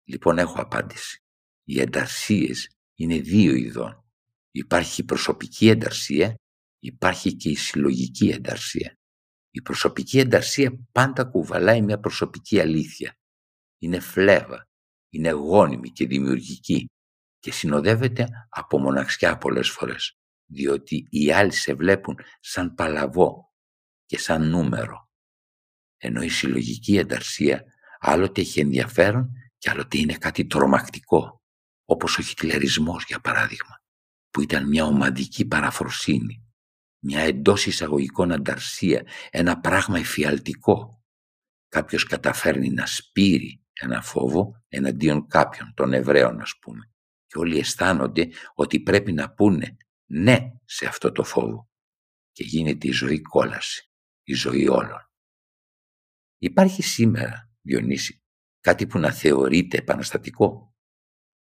Λοιπόν 0.03 0.37
έχω 0.37 0.61
απάντηση. 0.61 1.17
Οι 1.63 1.79
ενταρσίες 1.81 2.69
είναι 2.95 3.19
δύο 3.19 3.53
ειδών. 3.53 4.03
Υπάρχει 4.51 5.01
η 5.01 5.05
προσωπική 5.05 5.69
ενταρσία, 5.69 6.35
υπάρχει 6.83 7.35
και 7.35 7.49
η 7.49 7.55
συλλογική 7.55 8.29
ενταρσία. 8.29 8.97
Η 9.51 9.61
προσωπική 9.61 10.19
ενταρσία 10.19 10.79
πάντα 10.91 11.23
κουβαλάει 11.23 11.81
μια 11.81 11.99
προσωπική 11.99 12.59
αλήθεια. 12.59 13.17
Είναι 13.79 13.99
φλέβα, 13.99 14.67
είναι 15.09 15.29
γόνιμη 15.29 15.89
και 15.89 16.07
δημιουργική 16.07 16.85
και 17.39 17.51
συνοδεύεται 17.51 18.27
από 18.49 18.79
μοναξιά 18.79 19.37
πολλές 19.37 19.69
φορές, 19.69 20.17
διότι 20.45 21.07
οι 21.09 21.31
άλλοι 21.31 21.51
σε 21.51 21.73
βλέπουν 21.73 22.19
σαν 22.39 22.73
παλαβό 22.73 23.51
και 24.05 24.17
σαν 24.17 24.49
νούμερο. 24.49 25.09
Ενώ 25.97 26.21
η 26.21 26.29
συλλογική 26.29 26.97
ενταρσία 26.97 27.63
άλλοτε 27.99 28.41
έχει 28.41 28.59
ενδιαφέρον 28.59 29.31
και 29.57 29.69
άλλοτε 29.69 29.97
είναι 29.97 30.17
κάτι 30.17 30.45
τρομακτικό, 30.45 31.41
όπως 31.85 32.17
ο 32.17 32.21
χιτλερισμός 32.21 33.03
για 33.07 33.19
παράδειγμα, 33.19 33.81
που 34.29 34.41
ήταν 34.41 34.67
μια 34.67 34.85
ομαδική 34.85 35.45
παραφροσύνη, 35.45 36.43
μια 37.05 37.19
εντός 37.19 37.65
εισαγωγικών 37.65 38.31
ανταρσία, 38.31 39.05
ένα 39.29 39.59
πράγμα 39.59 39.99
εφιαλτικό. 39.99 41.03
Κάποιος 41.67 42.03
καταφέρνει 42.03 42.69
να 42.69 42.85
σπείρει 42.85 43.63
ένα 43.73 44.01
φόβο 44.01 44.63
εναντίον 44.67 45.27
κάποιον, 45.27 45.73
των 45.75 45.93
Εβραίων 45.93 46.41
ας 46.41 46.57
πούμε, 46.61 46.91
και 47.25 47.37
όλοι 47.37 47.57
αισθάνονται 47.57 48.29
ότι 48.53 48.79
πρέπει 48.79 49.11
να 49.11 49.33
πούνε 49.33 49.77
ναι 50.05 50.37
σε 50.65 50.85
αυτό 50.85 51.11
το 51.11 51.23
φόβο 51.23 51.69
και 52.31 52.43
γίνεται 52.43 52.87
η 52.87 52.91
ζωή 52.91 53.21
κόλαση, 53.21 53.91
η 54.23 54.33
ζωή 54.33 54.67
όλων. 54.67 55.09
Υπάρχει 56.37 56.81
σήμερα, 56.81 57.51
Διονύση, 57.61 58.23
κάτι 58.59 58.87
που 58.87 58.99
να 58.99 59.11
θεωρείται 59.11 59.77
επαναστατικό; 59.77 60.75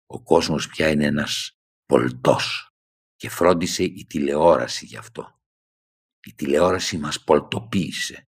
Ο 0.06 0.22
κόσμος 0.22 0.68
πια 0.68 0.88
είναι 0.88 1.06
ένας 1.06 1.58
πολτός 1.86 2.74
και 3.16 3.28
φρόντισε 3.28 3.82
η 3.82 4.06
τηλεόραση 4.08 4.86
γι' 4.86 4.96
αυτό. 4.96 5.39
Η 6.24 6.34
τηλεόραση 6.34 6.98
μας 6.98 7.24
πολτοποίησε. 7.24 8.28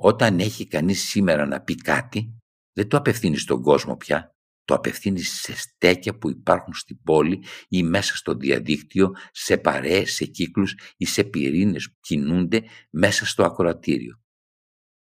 Όταν 0.00 0.38
έχει 0.38 0.66
κανείς 0.66 1.08
σήμερα 1.08 1.46
να 1.46 1.60
πει 1.60 1.74
κάτι, 1.74 2.38
δεν 2.72 2.88
το 2.88 2.96
απευθύνει 2.96 3.36
στον 3.36 3.62
κόσμο 3.62 3.96
πια, 3.96 4.36
το 4.64 4.74
απευθύνει 4.74 5.20
σε 5.20 5.56
στέκια 5.56 6.18
που 6.18 6.30
υπάρχουν 6.30 6.74
στην 6.74 7.02
πόλη 7.02 7.44
ή 7.68 7.82
μέσα 7.82 8.16
στο 8.16 8.34
διαδίκτυο, 8.34 9.12
σε 9.32 9.56
παρέες, 9.56 10.14
σε 10.14 10.24
κύκλους 10.24 10.74
ή 10.96 11.04
σε 11.04 11.24
πυρήνες 11.24 11.90
που 11.90 11.96
κινούνται 12.00 12.64
μέσα 12.90 13.26
στο 13.26 13.44
ακροατήριο. 13.44 14.20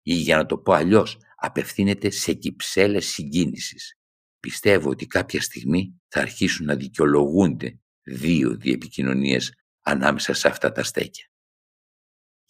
Ή 0.02 0.14
για 0.14 0.36
να 0.36 0.46
το 0.46 0.58
πω 0.58 0.72
αλλιώς, 0.72 1.16
απευθύνεται 1.36 2.10
σε 2.10 2.32
κυψέλες 2.32 3.06
συγκίνησης. 3.06 3.98
Πιστεύω 4.40 4.90
ότι 4.90 5.06
κάποια 5.06 5.40
στιγμή 5.40 6.00
θα 6.08 6.20
αρχίσουν 6.20 6.66
να 6.66 6.76
δικαιολογούνται 6.76 7.80
δύο 8.02 8.56
διεπικοινωνίες 8.56 9.54
ανάμεσα 9.80 10.34
σε 10.34 10.48
αυτά 10.48 10.72
τα 10.72 10.82
στέκια. 10.82 11.31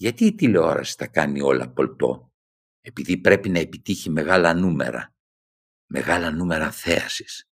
Γιατί 0.02 0.24
η 0.24 0.34
τηλεόραση 0.34 0.96
τα 0.96 1.06
κάνει 1.06 1.40
όλα 1.40 1.70
πολτό, 1.70 2.32
επειδή 2.80 3.16
πρέπει 3.16 3.48
να 3.48 3.58
επιτύχει 3.58 4.10
μεγάλα 4.10 4.54
νούμερα, 4.54 5.14
μεγάλα 5.86 6.30
νούμερα 6.30 6.70
θέασης. 6.70 7.44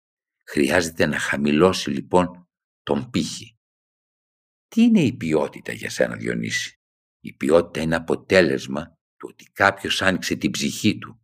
Χρειάζεται 0.47 1.07
να 1.07 1.19
χαμηλώσει 1.19 1.91
λοιπόν 1.91 2.49
τον 2.83 3.11
πύχη. 3.11 3.59
Τι 4.69 4.83
είναι 4.83 5.01
η 5.01 5.13
ποιότητα 5.13 5.73
για 5.73 5.91
σένα 5.91 6.17
Διονύση; 6.17 6.81
Η 7.21 7.33
ποιότητα 7.33 7.81
είναι 7.81 7.97
αποτέλεσμα 7.97 8.87
του 9.17 9.29
ότι 9.31 9.45
κάποιος 9.53 10.03
άνοιξε 10.03 10.35
την 10.35 10.51
ψυχή 10.51 10.99
του. 10.99 11.21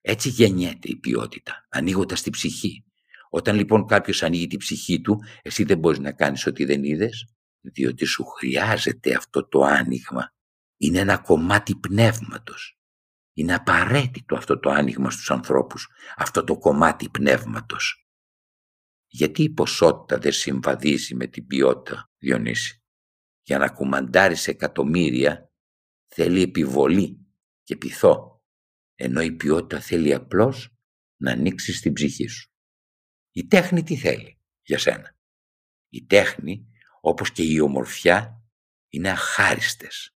Έτσι 0.00 0.28
γεννιέται 0.28 0.88
η 0.88 0.96
ποιότητα, 0.96 1.66
ανοίγοντας 1.68 2.22
την 2.22 2.32
ψυχή. 2.32 2.84
Όταν 3.30 3.56
λοιπόν 3.56 3.86
κάποιος 3.86 4.22
ανοίγει 4.22 4.46
την 4.46 4.58
ψυχή 4.58 5.00
του, 5.00 5.18
εσύ 5.42 5.64
δεν 5.64 5.78
μπορείς 5.78 5.98
να 5.98 6.12
κάνεις 6.12 6.46
ό,τι 6.46 6.64
δεν 6.64 6.84
είδες, 6.84 7.34
διότι 7.60 8.04
σου 8.04 8.24
χρειάζεται 8.24 9.14
αυτό 9.14 9.48
το 9.48 9.62
άνοιγμα. 9.62 10.33
Είναι 10.84 10.98
ένα 10.98 11.18
κομμάτι 11.18 11.76
πνεύματος. 11.76 12.78
Είναι 13.32 13.54
απαραίτητο 13.54 14.36
αυτό 14.36 14.58
το 14.58 14.70
άνοιγμα 14.70 15.10
στους 15.10 15.30
ανθρώπους, 15.30 15.88
αυτό 16.16 16.44
το 16.44 16.58
κομμάτι 16.58 17.08
πνεύματος. 17.08 18.08
Γιατί 19.06 19.42
η 19.42 19.50
ποσότητα 19.50 20.18
δεν 20.18 20.32
συμβαδίζει 20.32 21.14
με 21.14 21.26
την 21.26 21.46
ποιότητα, 21.46 22.10
Διονύση; 22.18 22.82
Για 23.42 23.58
να 23.58 23.68
κουμαντάρεις 23.68 24.48
εκατομμύρια 24.48 25.52
θέλει 26.06 26.42
επιβολή 26.42 27.26
και 27.62 27.76
πειθό, 27.76 28.44
ενώ 28.94 29.20
η 29.20 29.32
ποιότητα 29.32 29.80
θέλει 29.80 30.14
απλώς 30.14 30.76
να 31.16 31.32
ανοίξει 31.32 31.80
την 31.80 31.92
ψυχή 31.92 32.26
σου. 32.26 32.52
Η 33.30 33.46
τέχνη 33.46 33.82
τι 33.82 33.96
θέλει 33.96 34.40
για 34.62 34.78
σένα; 34.78 35.16
Η 35.88 36.04
τέχνη, 36.04 36.66
όπως 37.00 37.32
και 37.32 37.42
η 37.42 37.60
ομορφιά, 37.60 38.44
είναι 38.88 39.10
αχάριστες. 39.10 40.13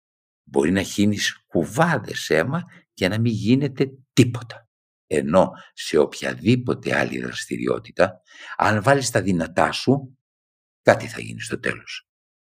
Μπορεί 0.50 0.72
να 0.72 0.82
χύνεις 0.82 1.46
κουβάδες 1.46 2.30
αίμα 2.30 2.64
και 2.94 3.08
να 3.08 3.20
μην 3.20 3.34
γίνεται 3.34 3.92
τίποτα. 4.14 4.70
Ενώ 5.08 5.52
σε 5.74 5.98
οποιαδήποτε 5.98 6.98
άλλη 6.98 7.20
δραστηριότητα, 7.20 8.22
αν 8.58 8.84
βάλεις 8.84 9.10
τα 9.10 9.22
δυνατά 9.22 9.72
σου, 9.72 10.18
κάτι 10.82 11.08
θα 11.08 11.22
γίνει 11.22 11.42
στο 11.42 11.60
τέλος. 11.60 12.10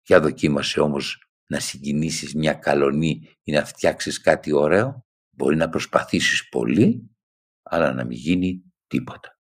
Για 0.07 0.21
δοκίμασε 0.21 0.81
όμως 0.81 1.23
να 1.47 1.61
συγκινήσεις 1.61 2.35
μια 2.35 2.55
καλονή 2.55 3.37
ή 3.43 3.53
να 3.53 3.65
φτιάξεις 3.65 4.21
κάτι 4.21 4.53
ωραίο, 4.53 5.07
μπορεί 5.31 5.57
να 5.57 5.69
προσπαθήσεις 5.69 6.49
πολύ, 6.49 7.11
αλλά 7.63 7.93
να 7.93 8.05
μην 8.05 8.19
γίνει 8.19 8.63
τίποτα. 8.87 9.41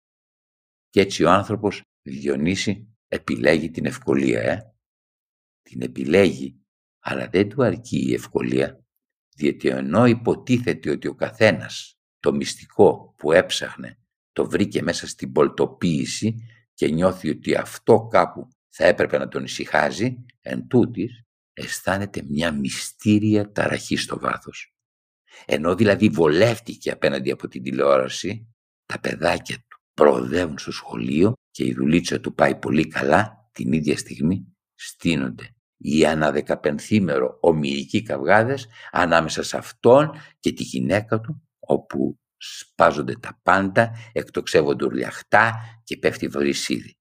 Και 0.89 1.01
έτσι 1.01 1.23
ο 1.23 1.29
άνθρωπος, 1.29 1.81
Διονύση, 2.01 2.95
επιλέγει 3.07 3.71
την 3.71 3.85
ευκολία, 3.85 4.41
ε. 4.41 4.75
Την 5.61 5.81
επιλέγει, 5.81 6.60
αλλά 7.01 7.27
δεν 7.27 7.49
του 7.49 7.63
αρκεί 7.63 8.09
η 8.09 8.13
ευκολία, 8.13 8.83
διότι 9.35 9.67
ενώ 9.67 10.05
υποτίθεται 10.05 10.89
ότι 10.89 11.07
ο 11.07 11.15
καθένας 11.15 11.99
το 12.19 12.33
μυστικό 12.33 13.13
που 13.17 13.31
έψαχνε 13.31 13.99
το 14.31 14.49
βρήκε 14.49 14.81
μέσα 14.81 15.07
στην 15.07 15.31
πολτοποίηση 15.31 16.35
και 16.73 16.87
νιώθει 16.87 17.29
ότι 17.29 17.55
αυτό 17.55 18.07
κάπου 18.11 18.47
θα 18.69 18.85
έπρεπε 18.85 19.17
να 19.17 19.27
τον 19.27 19.43
ησυχάζει, 19.43 20.25
εν 20.41 20.67
τούτης, 20.67 21.23
αισθάνεται 21.53 22.23
μια 22.27 22.51
μυστήρια 22.51 23.51
ταραχή 23.51 23.95
στο 23.95 24.19
βάθος. 24.19 24.75
Ενώ 25.45 25.75
δηλαδή 25.75 26.09
βολεύτηκε 26.09 26.91
απέναντι 26.91 27.31
από 27.31 27.47
την 27.47 27.63
τηλεόραση, 27.63 28.47
τα 28.85 28.99
παιδάκια 28.99 29.55
του 29.55 29.81
προοδεύουν 29.93 30.57
στο 30.57 30.71
σχολείο 30.71 31.33
και 31.51 31.65
η 31.65 31.73
δουλίτσα 31.73 32.19
του 32.19 32.33
πάει 32.33 32.55
πολύ 32.55 32.87
καλά, 32.87 33.49
την 33.51 33.71
ίδια 33.71 33.97
στιγμή 33.97 34.55
στείνονται 34.75 35.55
οι 35.81 36.05
αναδεκαπενθήμερο 36.05 37.37
ομοιρικοί 37.41 38.01
καυγάδες 38.01 38.67
ανάμεσα 38.91 39.43
σε 39.43 39.57
αυτόν 39.57 40.11
και 40.39 40.51
τη 40.51 40.63
γυναίκα 40.63 41.19
του, 41.19 41.49
όπου 41.59 42.19
σπάζονται 42.37 43.15
τα 43.15 43.39
πάντα, 43.43 43.91
εκτοξεύονται 44.11 44.85
ουρλιαχτά 44.85 45.53
και 45.83 45.97
πέφτει 45.97 46.27
βρυσίδι. 46.27 46.95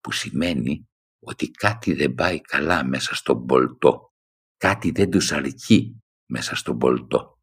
Που 0.00 0.12
σημαίνει 0.12 0.88
ότι 1.18 1.50
κάτι 1.50 1.94
δεν 1.94 2.14
πάει 2.14 2.40
καλά 2.40 2.84
μέσα 2.84 3.14
στον 3.14 3.46
πολτό. 3.46 4.12
Κάτι 4.56 4.90
δεν 4.90 5.10
τους 5.10 5.32
αρκεί 5.32 6.02
μέσα 6.30 6.54
στον 6.54 6.78
πολτό. 6.78 7.38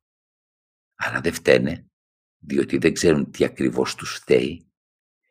Αλλά 0.96 1.22
δεν 1.22 1.34
φταίνε, 1.34 1.86
διότι 2.44 2.78
δεν 2.78 2.94
ξέρουν 2.94 3.32
τι 3.32 3.44
ακριβώς 3.44 3.96
τους 3.96 4.14
φταίει. 4.14 4.72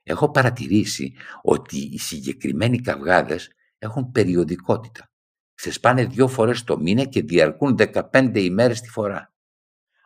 Έχω 0.03 0.31
παρατηρήσει 0.31 1.15
ότι 1.43 1.79
οι 1.79 1.99
συγκεκριμένοι 1.99 2.81
καυγάδες 2.81 3.51
έχουν 3.79 4.11
περιοδικότητα. 4.11 5.10
Ξεσπάνε 5.61 6.05
δύο 6.05 6.29
φορές 6.29 6.65
το 6.65 6.79
μήνα 6.79 7.05
και 7.05 7.23
διαρκούν 7.23 7.77
15 7.79 8.31
ημέρες 8.35 8.81
τη 8.81 8.89
φορά. 8.89 9.35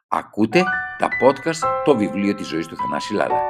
Ακούτε 0.09 0.63
τα 0.99 1.09
podcast 1.23 1.83
«Το 1.85 1.97
βιβλίο 1.97 2.35
της 2.35 2.47
ζωής 2.47 2.67
του 2.67 2.77
Θανάση 2.77 3.15
Λάλα». 3.15 3.41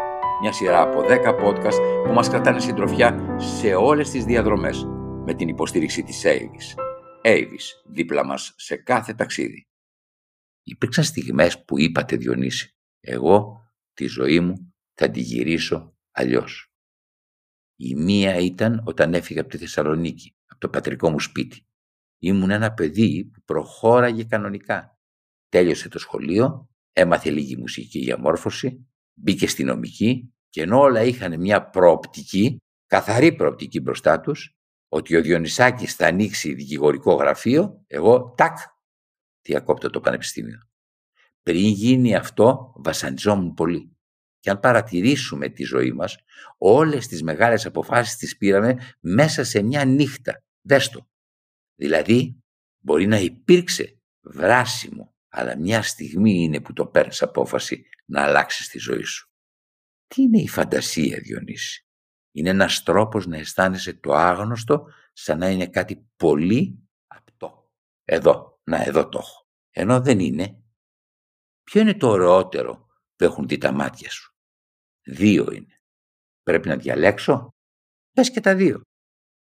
Μια 0.40 0.52
σειρά 0.52 0.80
από 0.80 1.00
10 1.00 1.34
podcast 1.34 2.04
που 2.04 2.12
μας 2.12 2.28
κρατάνε 2.28 2.60
συντροφιά 2.60 3.36
σε 3.38 3.74
όλες 3.74 4.10
τις 4.10 4.24
διαδρομές 4.24 4.84
με 5.24 5.34
την 5.34 5.48
υποστήριξη 5.48 6.02
της 6.02 6.22
Avis. 6.24 6.80
Avis, 7.22 7.82
δίπλα 7.84 8.24
μας 8.24 8.54
σε 8.56 8.76
κάθε 8.76 9.14
ταξίδι. 9.14 9.66
Υπήρξαν 10.62 11.04
στιγμές 11.04 11.64
που 11.64 11.78
είπατε 11.78 12.16
Διονύση, 12.16 12.76
εγώ 13.00 13.60
τη 13.94 14.06
ζωή 14.06 14.40
μου 14.40 14.74
θα 14.94 15.10
τη 15.10 15.20
γυρίσω 15.20 15.96
αλλιώς. 16.10 16.72
Η 17.76 17.94
μία 17.94 18.36
ήταν 18.36 18.82
όταν 18.84 19.14
έφυγα 19.14 19.40
από 19.40 19.50
τη 19.50 19.58
Θεσσαλονίκη, 19.58 20.36
από 20.46 20.60
το 20.60 20.68
πατρικό 20.68 21.10
μου 21.10 21.20
σπίτι. 21.20 21.66
Ήμουν 22.24 22.50
ένα 22.50 22.72
παιδί 22.72 23.30
που 23.32 23.42
προχώραγε 23.44 24.24
κανονικά. 24.24 24.98
Τέλειωσε 25.48 25.88
το 25.88 25.98
σχολείο, 25.98 26.68
έμαθε 26.92 27.30
λίγη 27.30 27.56
μουσική 27.56 27.98
για 27.98 28.18
μόρφωση, 28.18 28.87
μπήκε 29.14 29.46
στη 29.46 29.64
νομική 29.64 30.34
και 30.48 30.62
ενώ 30.62 30.80
όλα 30.80 31.02
είχαν 31.02 31.40
μια 31.40 31.68
προοπτική, 31.68 32.56
καθαρή 32.87 33.34
προοπτική 33.34 33.80
μπροστά 33.80 34.20
τους, 34.20 34.56
ότι 34.88 35.16
ο 35.16 35.22
Διονυσάκης 35.22 35.94
θα 35.94 36.06
ανοίξει 36.06 36.54
δικηγορικό 36.54 37.14
γραφείο, 37.14 37.84
εγώ 37.87 38.34
τάκ, 38.37 38.56
διακόπτω 39.42 39.90
το 39.90 40.00
πανεπιστήμιο. 40.00 40.58
Πριν 41.42 41.64
γίνει 41.64 42.14
αυτό, 42.14 42.72
βασανιζόμουν 42.76 43.54
πολύ. 43.54 43.96
Και 44.38 44.50
αν 44.50 44.60
παρατηρήσουμε 44.60 45.48
τη 45.48 45.62
ζωή 45.62 45.92
μας, 45.92 46.16
όλες 46.58 47.06
τις 47.06 47.22
μεγάλες 47.22 47.66
αποφάσεις 47.66 48.16
τις 48.16 48.37
πήραμε 48.37 48.76
μέσα 49.00 49.44
σε 49.44 49.62
μια 49.62 49.84
νύχτα. 49.84 50.42
Δες 50.62 50.88
το. 50.88 51.08
Δηλαδή, 51.74 52.42
μπορεί 52.78 53.06
να 53.06 53.18
υπήρξε 53.18 53.98
βράσιμο, 54.20 55.14
αλλά 55.28 55.58
μια 55.58 55.82
στιγμή 55.82 56.32
είναι 56.32 56.60
που 56.60 56.72
το 56.72 56.87
παίρνεις 56.87 57.22
απόφαση 57.22 57.87
να 58.04 58.22
αλλάξεις 58.22 58.68
τη 58.68 58.78
ζωή 58.78 59.02
σου. 59.02 59.28
Τι 60.06 60.22
είναι 60.22 60.40
η 60.40 60.48
φαντασία, 60.48 61.18
Διονύση; 61.18 61.87
Είναι 62.32 62.50
ένας 62.50 62.82
τρόπος 62.82 63.26
να 63.26 63.37
αισθάνεσαι 63.37 63.94
το 63.94 64.12
άγνωστο 64.12 64.87
σαν 65.12 65.38
να 65.38 65.48
είναι 65.48 65.66
κάτι 65.66 66.08
πολύ 66.16 66.88
απτό. 67.06 67.70
Εδώ, 68.04 68.60
να 68.64 68.82
εδώ 68.82 69.08
το 69.08 69.18
έχω. 69.18 69.48
Ενώ 69.70 70.00
δεν 70.00 70.18
είναι. 70.18 70.62
Ποιο 71.62 71.80
είναι 71.80 71.94
το 71.94 72.08
ωραιότερο 72.08 72.87
που 73.16 73.24
έχουν 73.24 73.48
δει 73.48 73.58
τα 73.58 73.72
μάτια 73.72 74.10
σου; 74.10 74.37
Δύο 75.06 75.52
είναι. 75.52 75.80
Πρέπει 76.42 76.68
να 76.68 76.76
διαλέξω; 76.76 77.48
Πες 78.12 78.30
και 78.30 78.40
τα 78.40 78.54
δύο. 78.54 78.80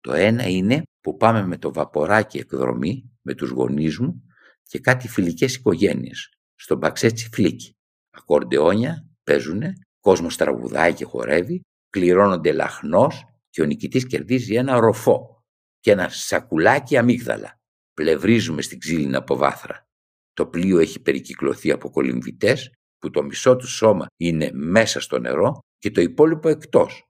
Το 0.00 0.12
ένα 0.12 0.48
είναι 0.48 0.82
που 1.02 1.16
πάμε 1.16 1.46
με 1.46 1.58
το 1.58 1.72
βαποράκι 1.72 2.38
εκδρομή 2.38 3.10
με 3.22 3.34
τους 3.34 3.50
γονείς 3.50 3.98
μου 3.98 4.22
και 4.62 4.78
κάτι 4.78 5.08
φιλικές 5.08 5.54
οικογένειες 5.54 6.28
στον 6.54 6.78
Παξέτσι 6.78 7.28
Φλίκι. 7.32 7.76
Ακορντεόνια 8.10 9.06
παίζουνε, 9.24 9.72
κόσμος 10.00 10.36
τραγουδάει 10.36 10.94
και 10.94 11.04
χορεύει, 11.04 11.60
κληρώνονται 11.90 12.52
λαχνός 12.52 13.24
και 13.50 13.62
ο 13.62 13.64
νικητής 13.64 14.06
κερδίζει 14.06 14.54
ένα 14.54 14.80
ροφό 14.80 15.44
και 15.80 15.90
ένα 15.90 16.08
σακουλάκι 16.08 16.96
αμύγδαλα. 16.96 17.60
Πλευρίζουμε 17.94 18.62
στην 18.62 18.78
ξύλινα 18.78 19.18
αποβάθρα. 19.18 19.86
Το 20.32 20.46
πλοίο 20.46 20.78
έχει 20.78 21.00
περικυκλωθεί 21.00 21.70
από 21.70 21.90
κολυμβητές 21.90 22.70
που 22.98 23.10
το 23.10 23.22
μισό 23.22 23.56
του 23.56 23.68
σώμα 23.68 24.06
είναι 24.16 24.50
μέσα 24.52 25.00
στο 25.00 25.18
νερό 25.18 25.58
και 25.78 25.90
το 25.90 26.00
υπόλοιπο 26.00 26.48
εκτός. 26.48 27.04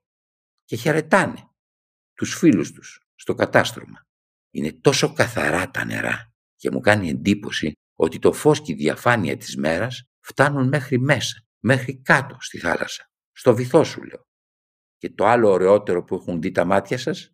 Και 0.63 0.75
χαιρετάνε 0.75 1.47
τους 2.13 2.35
φίλους 2.35 2.71
τους 2.71 3.02
στο 3.23 3.33
κατάστρωμα. 3.33 4.05
Είναι 4.51 4.71
τόσο 4.71 5.13
καθαρά 5.13 5.71
τα 5.71 5.85
νερά 5.85 6.33
και 6.55 6.71
μου 6.71 6.79
κάνει 6.79 7.09
εντύπωση 7.09 7.71
ότι 7.95 8.19
το 8.19 8.33
φως 8.33 8.61
και 8.61 8.71
η 8.71 8.75
διαφάνεια 8.75 9.37
της 9.37 9.57
μέρας 9.57 10.03
φτάνουν 10.19 10.67
μέχρι 10.67 10.99
μέσα, 10.99 11.45
μέχρι 11.59 12.01
κάτω 12.01 12.37
στη 12.39 12.57
θάλασσα. 12.59 13.09
Στο 13.31 13.55
βυθό 13.55 13.83
σου 13.83 14.03
λέω. 14.03 14.21
Και 14.97 15.09
το 15.09 15.25
άλλο 15.25 15.49
ωραιότερο 15.49 16.03
που 16.03 16.15
έχουν 16.15 16.41
δει 16.41 16.51
τα 16.51 16.65
μάτια 16.65 16.97
σας, 16.97 17.33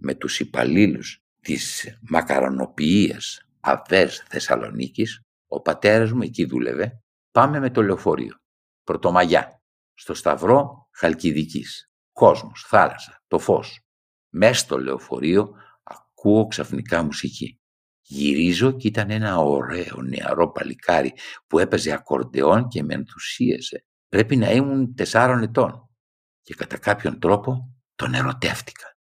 με 0.00 0.14
τους 0.14 0.40
υπαλλήλους 0.40 1.22
της 1.40 1.96
μακαρονοποιίας 2.00 3.42
Αβέρς 3.60 4.18
Θεσσαλονίκης, 4.28 5.20
ο 5.46 5.60
πατέρας 5.60 6.12
μου 6.12 6.22
εκεί 6.22 6.44
δούλευε, 6.44 7.02
πάμε 7.30 7.60
με 7.60 7.70
το 7.70 7.82
λεωφορείο. 7.82 8.36
Πρωτομαγιά, 8.84 9.62
στο 9.94 10.14
Σταυρό 10.14 10.88
Χαλκιδικής. 10.92 11.90
Κόσμος, 12.12 12.64
θάλασσα, 12.68 13.22
το 13.26 13.38
φως. 13.38 13.87
Μες 14.28 14.58
στο 14.58 14.78
λεωφορείο 14.78 15.54
ακούω 15.82 16.46
ξαφνικά 16.46 17.02
μουσική. 17.02 17.60
Γυρίζω 18.00 18.72
και 18.72 18.88
ήταν 18.88 19.10
ένα 19.10 19.36
ωραίο 19.36 20.02
νεαρό 20.02 20.50
παλικάρι 20.50 21.12
που 21.46 21.58
έπαιζε 21.58 21.92
ακορντεόν 21.92 22.68
και 22.68 22.82
με 22.82 22.94
ενθουσίασε. 22.94 23.84
Πρέπει 24.08 24.36
να 24.36 24.50
ήμουν 24.50 24.94
τεσσάρων 24.94 25.42
ετών 25.42 25.88
και 26.42 26.54
κατά 26.54 26.78
κάποιον 26.78 27.18
τρόπο 27.18 27.74
τον 27.94 28.14
ερωτεύτηκα. 28.14 28.96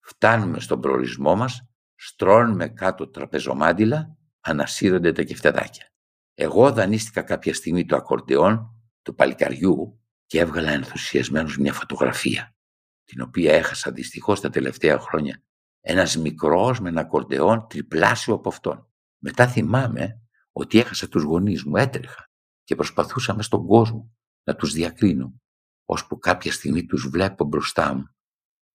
Φτάνουμε 0.00 0.60
στον 0.60 0.80
προορισμό 0.80 1.34
μας, 1.36 1.68
στρώνουμε 1.94 2.68
κάτω 2.68 3.08
τραπεζομάντιλα, 3.08 4.16
ανασύρονται 4.40 5.12
τα 5.12 5.22
κεφτεδάκια. 5.22 5.92
Εγώ 6.34 6.72
δανείστηκα 6.72 7.22
κάποια 7.22 7.54
στιγμή 7.54 7.84
το 7.84 7.96
ακορντεόν 7.96 8.82
του 9.02 9.14
παλικαριού 9.14 10.00
και 10.26 10.40
έβγαλα 10.40 10.70
ενθουσιασμένος 10.70 11.58
μια 11.58 11.72
φωτογραφία, 11.72 12.54
την 13.04 13.20
οποία 13.20 13.52
έχασα 13.52 13.90
δυστυχώς 13.90 14.40
τα 14.40 14.50
τελευταία 14.50 14.98
χρόνια 14.98 15.42
ένας 15.82 16.16
μικρός 16.16 16.80
με 16.80 16.88
ένα 16.88 17.04
κορντεόν 17.04 17.66
τριπλάσιο 17.68 18.34
από 18.34 18.48
αυτόν. 18.48 18.86
Μετά 19.18 19.48
θυμάμαι 19.48 20.20
ότι 20.52 20.78
έχασα 20.78 21.08
τους 21.08 21.22
γονείς 21.22 21.64
μου, 21.64 21.76
έτρεχα 21.76 22.30
και 22.64 22.74
προσπαθούσαμε 22.74 23.42
στον 23.42 23.66
κόσμο 23.66 24.12
να 24.44 24.56
τους 24.56 24.72
διακρίνω, 24.72 25.40
ώσπου 25.84 26.18
κάποια 26.18 26.52
στιγμή 26.52 26.86
τους 26.86 27.08
βλέπω 27.08 27.44
μπροστά 27.44 27.94
μου. 27.94 28.04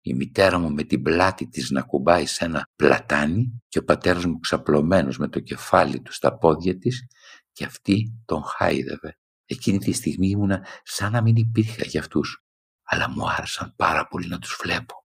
Η 0.02 0.14
μητέρα 0.14 0.58
μου 0.58 0.72
με 0.72 0.84
την 0.84 1.02
πλάτη 1.02 1.48
της 1.48 1.70
να 1.70 1.82
κουμπάει 1.82 2.26
σε 2.26 2.46
ένα 2.46 2.68
πλατάνι 2.76 3.62
και 3.68 3.80
ο 3.80 3.84
πατέρας 3.84 4.26
μου 4.26 4.40
ξαπλωμένος 4.40 5.18
με 5.18 5.28
το 5.28 5.40
κεφάλι 5.40 6.02
του 6.02 6.12
στα 6.12 6.38
πόδια 6.38 6.78
της 6.78 7.08
και 7.52 7.66
αυτή 7.66 8.22
τον 8.26 8.44
χάιδευε. 8.44 9.18
Εκείνη 9.46 9.78
τη 9.78 9.92
στιγμή 9.92 10.28
ήμουνα 10.28 10.66
σαν 10.84 11.12
να 11.12 11.22
μην 11.22 11.36
υπήρχα 11.36 11.84
για 11.86 12.00
αυτούς, 12.00 12.46
αλλά 12.90 13.10
μου 13.10 13.30
άρεσαν 13.30 13.74
πάρα 13.76 14.08
πολύ 14.08 14.28
να 14.28 14.40
τους 14.40 14.60
βλέπω. 14.64 15.06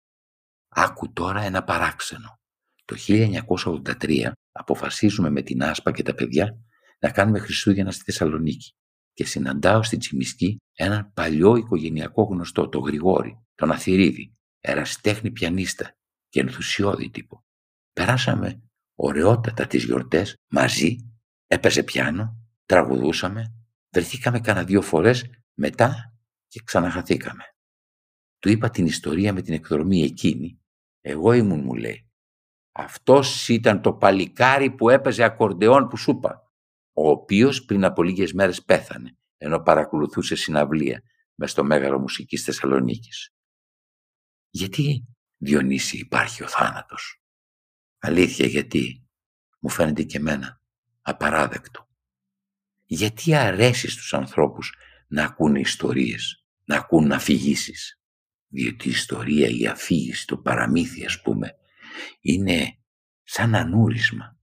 Άκου 0.69 1.13
τώρα 1.13 1.41
ένα 1.41 1.63
παράξενο. 1.63 2.39
Το 2.85 2.95
1983 3.07 4.31
αποφασίζουμε 4.51 5.29
με 5.29 5.41
την 5.41 5.63
Άσπα 5.63 5.91
και 5.91 6.03
τα 6.03 6.13
παιδιά 6.13 6.57
να 6.99 7.11
κάνουμε 7.11 7.39
Χριστούγεννα 7.39 7.91
στη 7.91 8.03
Θεσσαλονίκη 8.03 8.73
και 9.13 9.25
συναντάω 9.25 9.83
στην 9.83 9.99
Τσιμισκή 9.99 10.57
έναν 10.73 11.11
παλιό 11.13 11.55
οικογενειακό 11.55 12.23
γνωστό, 12.23 12.69
τον 12.69 12.81
Γρηγόρη, 12.81 13.45
τον 13.55 13.71
Αθηρίδη, 13.71 14.33
ερασιτέχνη 14.59 15.31
πιανίστα 15.31 15.93
και 16.29 16.39
ενθουσιώδη 16.39 17.09
τύπο. 17.09 17.43
Περάσαμε 17.93 18.61
ωραιότατα 18.95 19.67
τις 19.67 19.83
γιορτές 19.83 20.35
μαζί, 20.49 20.95
έπαιζε 21.47 21.83
πιάνο, 21.83 22.37
τραγουδούσαμε, 22.65 23.53
βρεθήκαμε 23.93 24.39
κάνα 24.39 24.63
δύο 24.63 24.81
φορές 24.81 25.25
μετά 25.53 26.13
και 26.47 26.61
ξαναχαθήκαμε. 26.63 27.43
Του 28.41 28.49
είπα 28.49 28.69
την 28.69 28.85
ιστορία 28.85 29.33
με 29.33 29.41
την 29.41 29.53
εκδρομή 29.53 30.03
εκείνη 30.03 30.61
εγώ 31.01 31.33
ήμουν, 31.33 31.63
μου 31.63 31.73
λέει. 31.73 32.09
Αυτός 32.71 33.49
ήταν 33.49 33.81
το 33.81 33.93
παλικάρι 33.93 34.71
που 34.71 34.89
έπαιζε 34.89 35.23
ακορντεόν 35.23 35.87
που 35.87 35.97
σου 35.97 36.11
είπα, 36.11 36.51
ο 36.93 37.09
οποίος 37.09 37.65
πριν 37.65 37.83
από 37.83 38.03
λίγες 38.03 38.33
μέρες 38.33 38.63
πέθανε, 38.63 39.17
ενώ 39.37 39.61
παρακολουθούσε 39.61 40.35
συναυλία 40.35 41.03
με 41.35 41.47
στο 41.47 41.63
Μέγαρο 41.63 41.99
Μουσικής 41.99 42.43
Θεσσαλονίκης. 42.43 43.33
Γιατί, 44.49 45.05
Διονύση, 45.37 45.97
υπάρχει 45.97 46.43
ο 46.43 46.47
θάνατος; 46.47 47.23
Αλήθεια, 47.99 48.45
γιατί, 48.45 49.09
μου 49.59 49.69
φαίνεται 49.69 50.03
και 50.03 50.17
εμένα, 50.17 50.61
απαράδεκτο. 51.01 51.87
Γιατί 52.85 53.35
αρέσεις 53.35 53.93
στους 53.93 54.13
ανθρώπους 54.13 54.75
να 55.07 55.23
ακούνε 55.23 55.59
ιστορίες, 55.59 56.45
να 56.63 56.75
ακούν 56.77 57.11
αφηγήσεις; 57.11 58.00
Διότι 58.51 58.87
η 58.87 58.91
ιστορία, 58.91 59.47
η 59.47 59.67
αφήγηση, 59.67 60.27
το 60.27 60.37
παραμύθι 60.37 61.05
ας 61.05 61.21
πούμε, 61.21 61.55
είναι 62.19 62.77
σαν 63.23 63.55
ανούρισμα. 63.55 64.39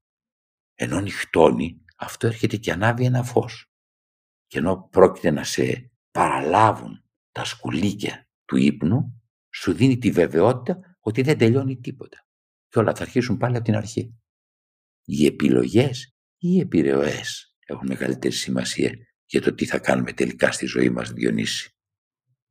Ενώ 0.75 1.01
νυχτώνει, 1.01 1.85
αυτό 1.97 2.27
έρχεται 2.27 2.57
και 2.57 2.73
ανάβει 2.73 3.05
ένα 3.05 3.23
φως. 3.23 3.73
Και 4.47 4.59
ενώ 4.59 4.89
πρόκειται 4.91 5.31
να 5.31 5.45
σε 5.45 5.93
παραλάβουν 6.11 7.05
τα 7.33 7.45
σκουλίκια 7.45 8.29
του 8.45 8.57
ύπνου, 8.57 9.23
σου 9.55 9.73
δίνει 9.73 9.99
τη 9.99 10.11
βεβαιότητα 10.11 10.97
ότι 11.01 11.23
δεν 11.23 11.39
τελειώνει 11.39 11.77
τίποτα. 11.77 12.27
Και 12.69 12.79
όλα 12.79 12.95
θα 12.95 13.03
αρχίσουν 13.03 13.37
πάλι 13.37 13.57
από 13.57 13.65
την 13.65 13.77
αρχή. 13.77 14.19
Οι 15.05 15.27
επιλογές 15.27 16.05
ή 16.39 16.49
οι 16.49 16.61
επιρροές 16.61 17.57
έχουν 17.67 17.87
μεγαλύτερη 17.87 18.35
σημασία 18.35 18.95
για 19.25 19.41
το 19.41 19.55
τι 19.55 19.67
θα 19.67 19.79
κάνουμε 19.79 20.13
τελικά 20.13 20.53
στη 20.53 20.67
ζωή 20.67 20.91
μας, 20.91 21.13
Διονύση. 21.13 21.77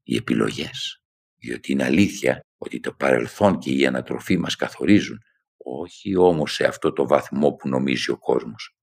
Οι 0.04 0.16
επιλογές 0.16 1.07
διότι 1.40 1.72
είναι 1.72 1.84
αλήθεια 1.84 2.40
ότι 2.58 2.80
το 2.80 2.94
παρελθόν 2.94 3.60
και 3.60 3.72
η 3.72 3.86
ανατροφή 3.86 4.38
μας 4.38 4.56
καθορίζουν, 4.56 5.20
όχι 5.58 6.16
όμως 6.16 6.54
σε 6.54 6.66
αυτό 6.66 6.94
το 6.94 7.08
βαθμό 7.08 7.52
που 7.52 7.70
νομίζει 7.70 8.12
ο 8.12 8.18
κόσμος. 8.18 8.76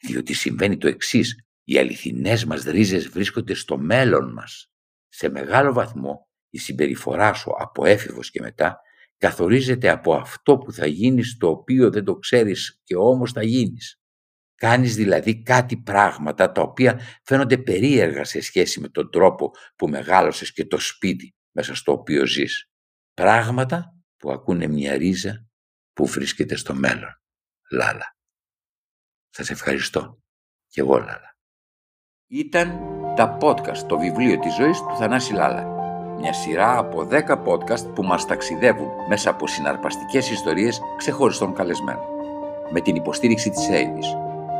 Διότι 0.00 0.32
συμβαίνει 0.32 0.76
το 0.76 0.88
εξής, 0.88 1.46
οι 1.64 1.78
αληθινές 1.78 2.44
μας 2.44 2.64
ρίζες 2.64 3.08
βρίσκονται 3.08 3.54
στο 3.54 3.78
μέλλον 3.78 4.32
μας. 4.32 4.70
Σε 5.08 5.28
μεγάλο 5.28 5.72
βαθμό 5.72 6.28
η 6.50 6.58
συμπεριφορά 6.58 7.32
σου 7.32 7.52
από 7.58 7.84
έφηβος 7.84 8.30
και 8.30 8.40
μετά 8.40 8.80
καθορίζεται 9.16 9.88
από 9.88 10.14
αυτό 10.14 10.58
που 10.58 10.72
θα 10.72 10.86
γίνεις 10.86 11.36
το 11.36 11.48
οποίο 11.48 11.90
δεν 11.90 12.04
το 12.04 12.16
ξέρεις 12.16 12.80
και 12.84 12.96
όμως 12.96 13.32
θα 13.32 13.42
γίνεις. 13.42 14.00
Κάνεις 14.54 14.94
δηλαδή 14.94 15.42
κάτι 15.42 15.76
πράγματα 15.76 16.52
τα 16.52 16.62
οποία 16.62 17.00
φαίνονται 17.22 17.58
περίεργα 17.58 18.24
σε 18.24 18.40
σχέση 18.40 18.80
με 18.80 18.88
τον 18.88 19.10
τρόπο 19.10 19.50
που 19.76 19.88
μεγάλωσες 19.88 20.52
και 20.52 20.66
το 20.66 20.78
σπίτι 20.78 21.34
μέσα 21.52 21.74
στο 21.74 21.92
οποίο 21.92 22.26
ζεις. 22.26 22.70
Πράγματα 23.14 23.96
που 24.16 24.32
ακούνε 24.32 24.66
μια 24.66 24.96
ρίζα 24.96 25.46
που 25.92 26.06
βρίσκεται 26.06 26.56
στο 26.56 26.74
μέλλον. 26.74 27.20
Λάλα. 27.70 28.16
Σας 29.30 29.50
ευχαριστώ. 29.50 30.22
Και 30.68 30.80
εγώ 30.80 30.98
Λάλα. 30.98 31.36
Ήταν 32.26 32.68
τα 33.16 33.38
podcast, 33.40 33.86
το 33.88 33.98
βιβλίο 33.98 34.38
της 34.38 34.54
ζωής 34.54 34.78
του 34.78 34.96
Θανάση 34.96 35.32
Λάλα. 35.32 35.64
Μια 36.18 36.32
σειρά 36.32 36.78
από 36.78 37.08
10 37.10 37.42
podcast 37.44 37.94
που 37.94 38.02
μας 38.02 38.26
ταξιδεύουν 38.26 38.88
μέσα 39.08 39.30
από 39.30 39.46
συναρπαστικές 39.46 40.30
ιστορίες 40.30 40.80
ξεχωριστών 40.96 41.54
καλεσμένων. 41.54 42.04
Με 42.70 42.80
την 42.80 42.94
υποστήριξη 42.94 43.50
της 43.50 43.68
Avis. 43.70 44.16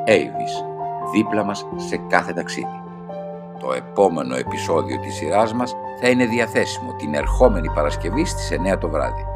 Avis. 0.08 0.64
Δίπλα 1.12 1.44
μας 1.44 1.66
σε 1.76 1.96
κάθε 1.96 2.32
ταξίδι. 2.32 2.81
Το 3.62 3.72
επόμενο 3.72 4.36
επεισόδιο 4.36 5.00
της 5.00 5.14
σειράς 5.14 5.52
μας 5.52 5.76
θα 6.00 6.08
είναι 6.08 6.26
διαθέσιμο 6.26 6.92
την 6.98 7.14
ερχόμενη 7.14 7.70
Παρασκευή 7.74 8.24
στις 8.24 8.50
9 8.50 8.78
το 8.78 8.88
βράδυ. 8.88 9.26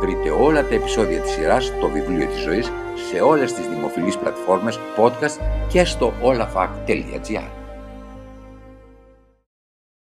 Βρείτε 0.00 0.30
όλα 0.30 0.68
τα 0.68 0.74
επεισόδια 0.74 1.20
της 1.20 1.30
σειράς, 1.30 1.72
το 1.80 1.88
βιβλίο 1.88 2.26
της 2.26 2.40
ζωής, 2.40 2.72
σε 3.10 3.20
όλες 3.20 3.52
τις 3.52 3.68
δημοφιλείς 3.68 4.18
πλατφόρμες, 4.18 4.78
podcast 4.96 5.40
και 5.68 5.84
στο 5.84 6.12
olafak.gr. 6.22 7.65